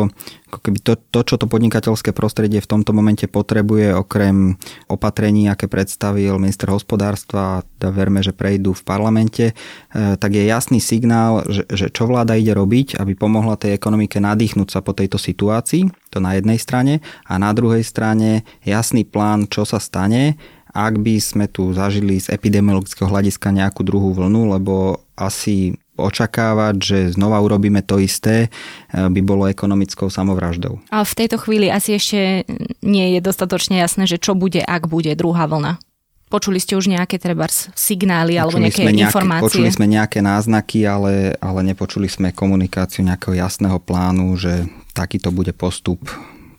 ako 0.48 0.64
keby 0.64 0.81
to, 0.81 0.96
to, 1.12 1.20
čo 1.28 1.37
to 1.37 1.44
podnikateľské 1.44 2.16
prostredie 2.16 2.64
v 2.64 2.70
tomto 2.72 2.96
momente 2.96 3.28
potrebuje, 3.28 3.92
okrem 3.92 4.57
opatrení, 4.88 5.52
aké 5.52 5.68
predstavil 5.68 6.40
minister 6.40 6.72
hospodárstva, 6.72 7.61
da 7.76 7.92
verme, 7.92 8.24
že 8.24 8.33
prejdú 8.33 8.72
v 8.72 8.87
parlamente, 8.88 9.52
uh, 9.52 10.16
tak 10.16 10.33
je 10.33 10.48
jasný 10.48 10.81
signál, 10.81 11.44
že, 11.44 11.68
že 11.68 11.92
čo 11.92 12.09
vláda 12.09 12.40
ide 12.40 12.57
robiť, 12.57 12.96
aby 12.96 13.12
pomohla 13.12 13.61
tej 13.61 13.76
ekonomike 13.76 14.16
nadýchnúť 14.16 14.72
sa 14.72 14.81
po 14.81 14.96
tejto 14.96 15.20
situácii, 15.20 15.92
to 16.09 16.24
na 16.24 16.40
jednej 16.40 16.57
strane, 16.57 17.04
a 17.28 17.37
na 17.37 17.52
druhej 17.52 17.85
strane 17.85 18.48
jasný 18.64 19.04
plán, 19.04 19.44
čo 19.52 19.68
sa 19.68 19.76
stane, 19.76 20.40
ak 20.79 21.03
by 21.03 21.19
sme 21.19 21.51
tu 21.51 21.75
zažili 21.75 22.23
z 22.23 22.31
epidemiologického 22.31 23.11
hľadiska 23.11 23.51
nejakú 23.51 23.83
druhú 23.83 24.14
vlnu, 24.14 24.55
lebo 24.55 25.03
asi 25.19 25.75
očakávať, 25.99 26.75
že 26.79 26.99
znova 27.19 27.43
urobíme 27.43 27.83
to 27.83 27.99
isté, 27.99 28.47
e, 28.47 28.49
by 28.95 29.21
bolo 29.27 29.51
ekonomickou 29.51 30.07
samovraždou. 30.07 30.79
Ale 30.95 31.03
v 31.03 31.19
tejto 31.19 31.43
chvíli 31.43 31.67
asi 31.67 31.99
ešte 31.99 32.47
nie 32.87 33.19
je 33.19 33.21
dostatočne 33.21 33.83
jasné, 33.83 34.07
že 34.07 34.23
čo 34.23 34.38
bude, 34.38 34.62
ak 34.62 34.87
bude 34.87 35.11
druhá 35.19 35.51
vlna. 35.51 35.83
Počuli 36.29 36.61
ste 36.61 36.77
už 36.77 36.93
nejaké 36.93 37.17
treba 37.17 37.49
signály 37.51 38.37
počuli 38.37 38.43
alebo 38.45 38.57
nejaké, 38.61 38.85
nejaké 38.85 39.05
informácie? 39.11 39.45
Počuli 39.49 39.71
sme 39.73 39.87
nejaké 39.88 40.21
náznaky, 40.21 40.85
ale, 40.85 41.35
ale 41.41 41.61
nepočuli 41.67 42.07
sme 42.07 42.37
komunikáciu 42.37 43.03
nejakého 43.03 43.35
jasného 43.35 43.81
plánu, 43.81 44.37
že 44.37 44.69
takýto 44.93 45.33
bude 45.33 45.57
postup 45.57 46.05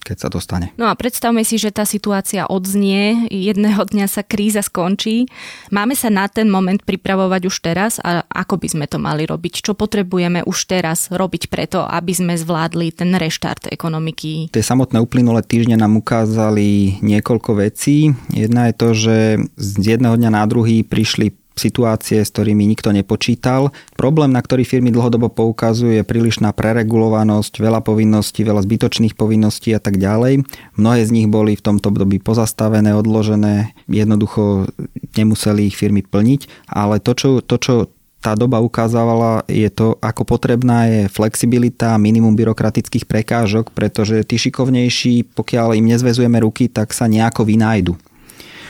keď 0.02 0.18
sa 0.18 0.30
to 0.32 0.40
stane. 0.42 0.72
No 0.80 0.88
a 0.88 0.94
predstavme 0.98 1.44
si, 1.44 1.60
že 1.60 1.70
tá 1.70 1.84
situácia 1.84 2.48
odznie, 2.48 3.28
jedného 3.30 3.84
dňa 3.86 4.08
sa 4.10 4.22
kríza 4.26 4.64
skončí. 4.64 5.30
Máme 5.70 5.94
sa 5.94 6.10
na 6.10 6.26
ten 6.32 6.48
moment 6.48 6.80
pripravovať 6.82 7.42
už 7.46 7.56
teraz 7.62 7.98
a 8.02 8.24
ako 8.26 8.60
by 8.60 8.68
sme 8.68 8.86
to 8.88 8.98
mali 8.98 9.28
robiť? 9.28 9.62
Čo 9.62 9.76
potrebujeme 9.76 10.44
už 10.48 10.58
teraz 10.70 11.12
robiť 11.12 11.52
preto, 11.52 11.84
aby 11.84 12.14
sme 12.16 12.34
zvládli 12.40 12.96
ten 12.96 13.14
reštart 13.14 13.70
ekonomiky? 13.70 14.50
Tie 14.50 14.64
samotné 14.64 14.98
uplynulé 15.04 15.44
týždne 15.44 15.78
nám 15.78 16.00
ukázali 16.00 17.00
niekoľko 17.04 17.52
vecí. 17.60 18.16
Jedna 18.34 18.72
je 18.72 18.74
to, 18.76 18.90
že 18.96 19.16
z 19.60 19.70
jedného 19.98 20.16
dňa 20.16 20.32
na 20.32 20.44
druhý 20.48 20.82
prišli 20.82 21.36
situácie, 21.58 22.24
s 22.24 22.32
ktorými 22.32 22.64
nikto 22.64 22.96
nepočítal. 22.96 23.76
Problém, 24.00 24.32
na 24.32 24.40
ktorý 24.40 24.64
firmy 24.64 24.96
dlhodobo 24.96 25.28
poukazujú, 25.28 26.00
je 26.00 26.08
prílišná 26.08 26.56
preregulovanosť, 26.56 27.60
veľa 27.60 27.84
povinností, 27.84 28.48
veľa 28.48 28.64
zbytočných 28.64 29.20
povinností 29.20 29.76
a 29.76 29.82
tak 29.84 30.00
ďalej. 30.00 30.48
Mnohé 30.80 31.02
z 31.04 31.12
nich 31.12 31.28
boli 31.28 31.60
v 31.60 31.66
tomto 31.66 31.92
období 31.92 32.24
pozastavené, 32.24 32.96
odložené, 32.96 33.76
jednoducho 33.92 34.72
nemuseli 35.20 35.68
ich 35.68 35.76
firmy 35.76 36.06
plniť, 36.06 36.72
ale 36.72 37.04
to, 37.04 37.12
čo, 37.12 37.30
to, 37.44 37.56
čo 37.60 37.76
tá 38.20 38.36
doba 38.36 38.60
ukázávala, 38.60 39.48
je 39.48 39.68
to, 39.72 39.96
ako 40.04 40.28
potrebná 40.28 40.92
je 40.92 41.02
flexibilita, 41.08 41.96
minimum 41.96 42.36
byrokratických 42.36 43.08
prekážok, 43.08 43.72
pretože 43.72 44.28
tí 44.28 44.36
šikovnejší, 44.36 45.32
pokiaľ 45.32 45.80
im 45.80 45.88
nezvezujeme 45.88 46.44
ruky, 46.44 46.68
tak 46.68 46.92
sa 46.92 47.08
nejako 47.08 47.48
vynájdu. 47.48 47.96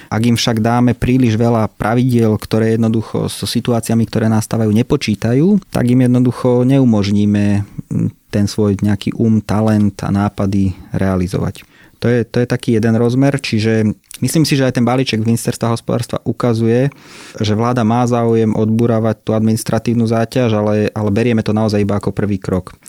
Ak 0.09 0.25
im 0.25 0.33
však 0.33 0.57
dáme 0.65 0.97
príliš 0.97 1.37
veľa 1.37 1.69
pravidiel, 1.77 2.33
ktoré 2.41 2.73
jednoducho 2.73 3.29
so 3.29 3.45
situáciami, 3.45 4.09
ktoré 4.09 4.25
nastávajú, 4.25 4.73
nepočítajú, 4.73 5.61
tak 5.69 5.85
im 5.85 6.09
jednoducho 6.09 6.65
neumožníme 6.65 7.61
ten 8.33 8.45
svoj 8.49 8.81
nejaký 8.81 9.13
um, 9.13 9.37
talent 9.37 10.01
a 10.01 10.09
nápady 10.09 10.73
realizovať. 10.93 11.61
To 11.99 12.07
je, 12.07 12.23
to 12.23 12.39
je 12.39 12.47
taký 12.47 12.79
jeden 12.79 12.95
rozmer, 12.95 13.35
čiže 13.37 13.83
myslím 14.23 14.47
si, 14.47 14.55
že 14.55 14.63
aj 14.63 14.79
ten 14.79 14.87
balíček 14.87 15.19
ministerstva 15.19 15.75
hospodárstva 15.75 16.23
ukazuje, 16.23 16.87
že 17.35 17.53
vláda 17.53 17.83
má 17.83 18.07
záujem 18.07 18.55
odburávať 18.55 19.19
tú 19.27 19.35
administratívnu 19.35 20.07
záťaž, 20.07 20.55
ale, 20.55 20.87
ale 20.95 21.09
berieme 21.11 21.43
to 21.43 21.51
naozaj 21.51 21.83
iba 21.83 21.99
ako 21.99 22.15
prvý 22.15 22.39
krok. 22.39 22.79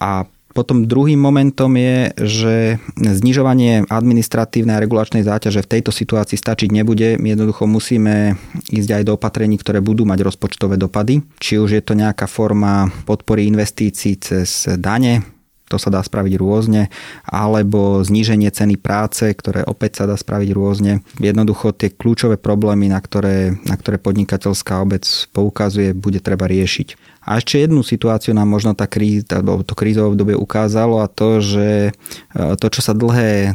A 0.00 0.24
potom 0.58 0.90
druhým 0.90 1.22
momentom 1.22 1.70
je, 1.78 2.10
že 2.18 2.54
znižovanie 2.98 3.86
administratívnej 3.86 4.74
a 4.74 4.82
regulačnej 4.82 5.22
záťaže 5.22 5.62
v 5.62 5.70
tejto 5.78 5.94
situácii 5.94 6.34
stačiť 6.34 6.74
nebude. 6.74 7.14
My 7.22 7.38
jednoducho 7.38 7.70
musíme 7.70 8.34
ísť 8.66 8.90
aj 8.90 9.02
do 9.06 9.14
opatrení, 9.14 9.54
ktoré 9.54 9.78
budú 9.78 10.02
mať 10.02 10.26
rozpočtové 10.26 10.74
dopady. 10.74 11.22
Či 11.38 11.62
už 11.62 11.78
je 11.78 11.82
to 11.86 11.94
nejaká 11.94 12.26
forma 12.26 12.90
podpory 13.06 13.46
investícií 13.46 14.18
cez 14.18 14.66
dane, 14.82 15.22
to 15.68 15.76
sa 15.76 15.92
dá 15.92 16.00
spraviť 16.00 16.34
rôzne, 16.40 16.88
alebo 17.28 18.00
zníženie 18.00 18.48
ceny 18.48 18.80
práce, 18.80 19.28
ktoré 19.36 19.62
opäť 19.62 20.02
sa 20.02 20.04
dá 20.08 20.16
spraviť 20.16 20.50
rôzne. 20.56 21.04
Jednoducho 21.20 21.76
tie 21.76 21.92
kľúčové 21.92 22.40
problémy, 22.40 22.88
na 22.88 22.98
ktoré, 22.98 23.52
na 23.68 23.76
ktoré 23.76 24.00
podnikateľská 24.00 24.80
obec 24.80 25.04
poukazuje, 25.36 25.92
bude 25.92 26.24
treba 26.24 26.48
riešiť. 26.48 27.17
A 27.28 27.36
ešte 27.36 27.60
jednu 27.60 27.84
situáciu 27.84 28.32
nám 28.32 28.48
možno 28.48 28.72
tá 28.72 28.88
kríza, 28.88 29.44
alebo 29.44 29.60
to 29.60 29.76
krízové 29.76 30.16
obdobie 30.16 30.32
ukázalo 30.32 31.04
a 31.04 31.12
to, 31.12 31.44
že 31.44 31.92
e, 31.92 32.42
to, 32.56 32.66
čo 32.72 32.80
sa 32.80 32.96
dlhé 32.96 33.32
e, 33.44 33.50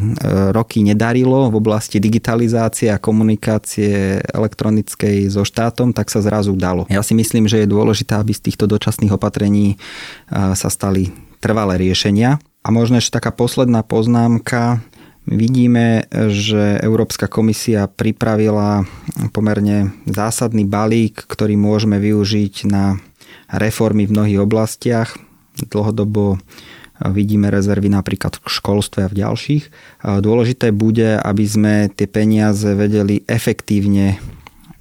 roky 0.54 0.86
nedarilo 0.86 1.50
v 1.50 1.58
oblasti 1.58 1.98
digitalizácie 1.98 2.94
a 2.94 3.02
komunikácie 3.02 4.22
elektronickej 4.30 5.26
so 5.34 5.42
štátom, 5.42 5.90
tak 5.90 6.14
sa 6.14 6.22
zrazu 6.22 6.54
dalo. 6.54 6.86
Ja 6.86 7.02
si 7.02 7.18
myslím, 7.18 7.50
že 7.50 7.66
je 7.66 7.74
dôležité, 7.74 8.14
aby 8.14 8.38
z 8.38 8.54
týchto 8.54 8.70
dočasných 8.70 9.18
opatrení 9.18 9.74
e, 9.74 9.78
sa 10.54 10.70
stali 10.70 11.10
trvalé 11.42 11.82
riešenia. 11.82 12.38
A 12.62 12.70
možno 12.70 13.02
ešte 13.02 13.18
taká 13.18 13.34
posledná 13.34 13.82
poznámka. 13.82 14.86
Vidíme, 15.24 16.06
že 16.12 16.84
Európska 16.84 17.32
komisia 17.32 17.88
pripravila 17.88 18.84
pomerne 19.32 19.96
zásadný 20.04 20.68
balík, 20.68 21.24
ktorý 21.26 21.56
môžeme 21.56 21.96
využiť 21.98 22.68
na 22.68 23.00
reformy 23.54 24.10
v 24.10 24.14
mnohých 24.18 24.40
oblastiach. 24.42 25.14
Dlhodobo 25.54 26.42
vidíme 27.04 27.50
rezervy 27.54 27.90
napríklad 27.90 28.42
v 28.42 28.48
školstve 28.48 29.06
a 29.06 29.12
v 29.12 29.18
ďalších. 29.22 29.64
Dôležité 30.02 30.74
bude, 30.74 31.20
aby 31.20 31.46
sme 31.46 31.74
tie 31.94 32.10
peniaze 32.10 32.66
vedeli 32.74 33.22
efektívne 33.30 34.18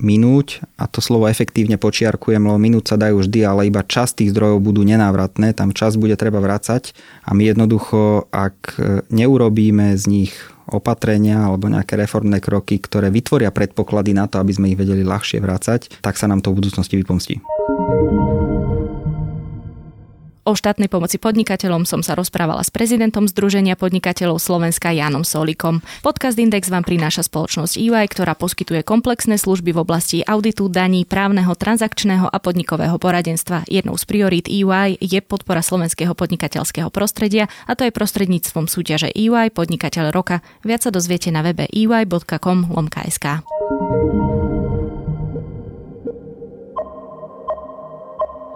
minúť 0.02 0.66
a 0.82 0.90
to 0.90 0.98
slovo 0.98 1.30
efektívne 1.30 1.78
počiarkujem, 1.78 2.42
lebo 2.42 2.58
minúť 2.58 2.94
sa 2.94 2.96
dajú 2.98 3.22
vždy, 3.22 3.40
ale 3.46 3.70
iba 3.70 3.86
časť 3.86 4.18
tých 4.18 4.34
zdrojov 4.34 4.58
budú 4.58 4.82
nenávratné, 4.82 5.54
tam 5.54 5.70
čas 5.70 5.94
bude 5.94 6.18
treba 6.18 6.42
vrácať 6.42 6.90
a 7.22 7.38
my 7.38 7.46
jednoducho, 7.46 8.26
ak 8.34 8.82
neurobíme 9.14 9.94
z 9.94 10.04
nich 10.10 10.34
opatrenia 10.66 11.46
alebo 11.46 11.70
nejaké 11.70 11.94
reformné 11.94 12.42
kroky, 12.42 12.82
ktoré 12.82 13.14
vytvoria 13.14 13.54
predpoklady 13.54 14.10
na 14.10 14.26
to, 14.26 14.42
aby 14.42 14.50
sme 14.50 14.74
ich 14.74 14.78
vedeli 14.78 15.06
ľahšie 15.06 15.38
vrácať, 15.38 16.02
tak 16.02 16.18
sa 16.18 16.26
nám 16.26 16.42
to 16.42 16.50
v 16.50 16.58
budúcnosti 16.58 16.98
vypomstí. 16.98 17.38
O 20.42 20.58
štátnej 20.58 20.90
pomoci 20.90 21.22
podnikateľom 21.22 21.86
som 21.86 22.02
sa 22.02 22.18
rozprávala 22.18 22.66
s 22.66 22.74
prezidentom 22.74 23.30
Združenia 23.30 23.78
podnikateľov 23.78 24.42
Slovenska 24.42 24.90
Jánom 24.90 25.22
Solikom. 25.22 25.86
Podcast 26.02 26.34
Index 26.34 26.66
vám 26.66 26.82
prináša 26.82 27.22
spoločnosť 27.30 27.78
EY, 27.78 28.10
ktorá 28.10 28.34
poskytuje 28.34 28.82
komplexné 28.82 29.38
služby 29.38 29.70
v 29.70 29.86
oblasti 29.86 30.18
auditu, 30.26 30.66
daní, 30.66 31.06
právneho, 31.06 31.54
transakčného 31.54 32.26
a 32.26 32.42
podnikového 32.42 32.98
poradenstva. 32.98 33.70
Jednou 33.70 33.94
z 33.94 34.02
priorít 34.02 34.50
EY 34.50 34.98
je 34.98 35.22
podpora 35.22 35.62
slovenského 35.62 36.10
podnikateľského 36.10 36.90
prostredia 36.90 37.46
a 37.70 37.78
to 37.78 37.86
je 37.86 37.94
prostredníctvom 37.94 38.66
súťaže 38.66 39.14
EY 39.14 39.54
Podnikateľ 39.54 40.10
roka. 40.10 40.42
Viac 40.66 40.82
sa 40.82 40.90
dozviete 40.90 41.30
na 41.30 41.46
webe 41.46 41.70
ey.com.sk. 41.70 43.26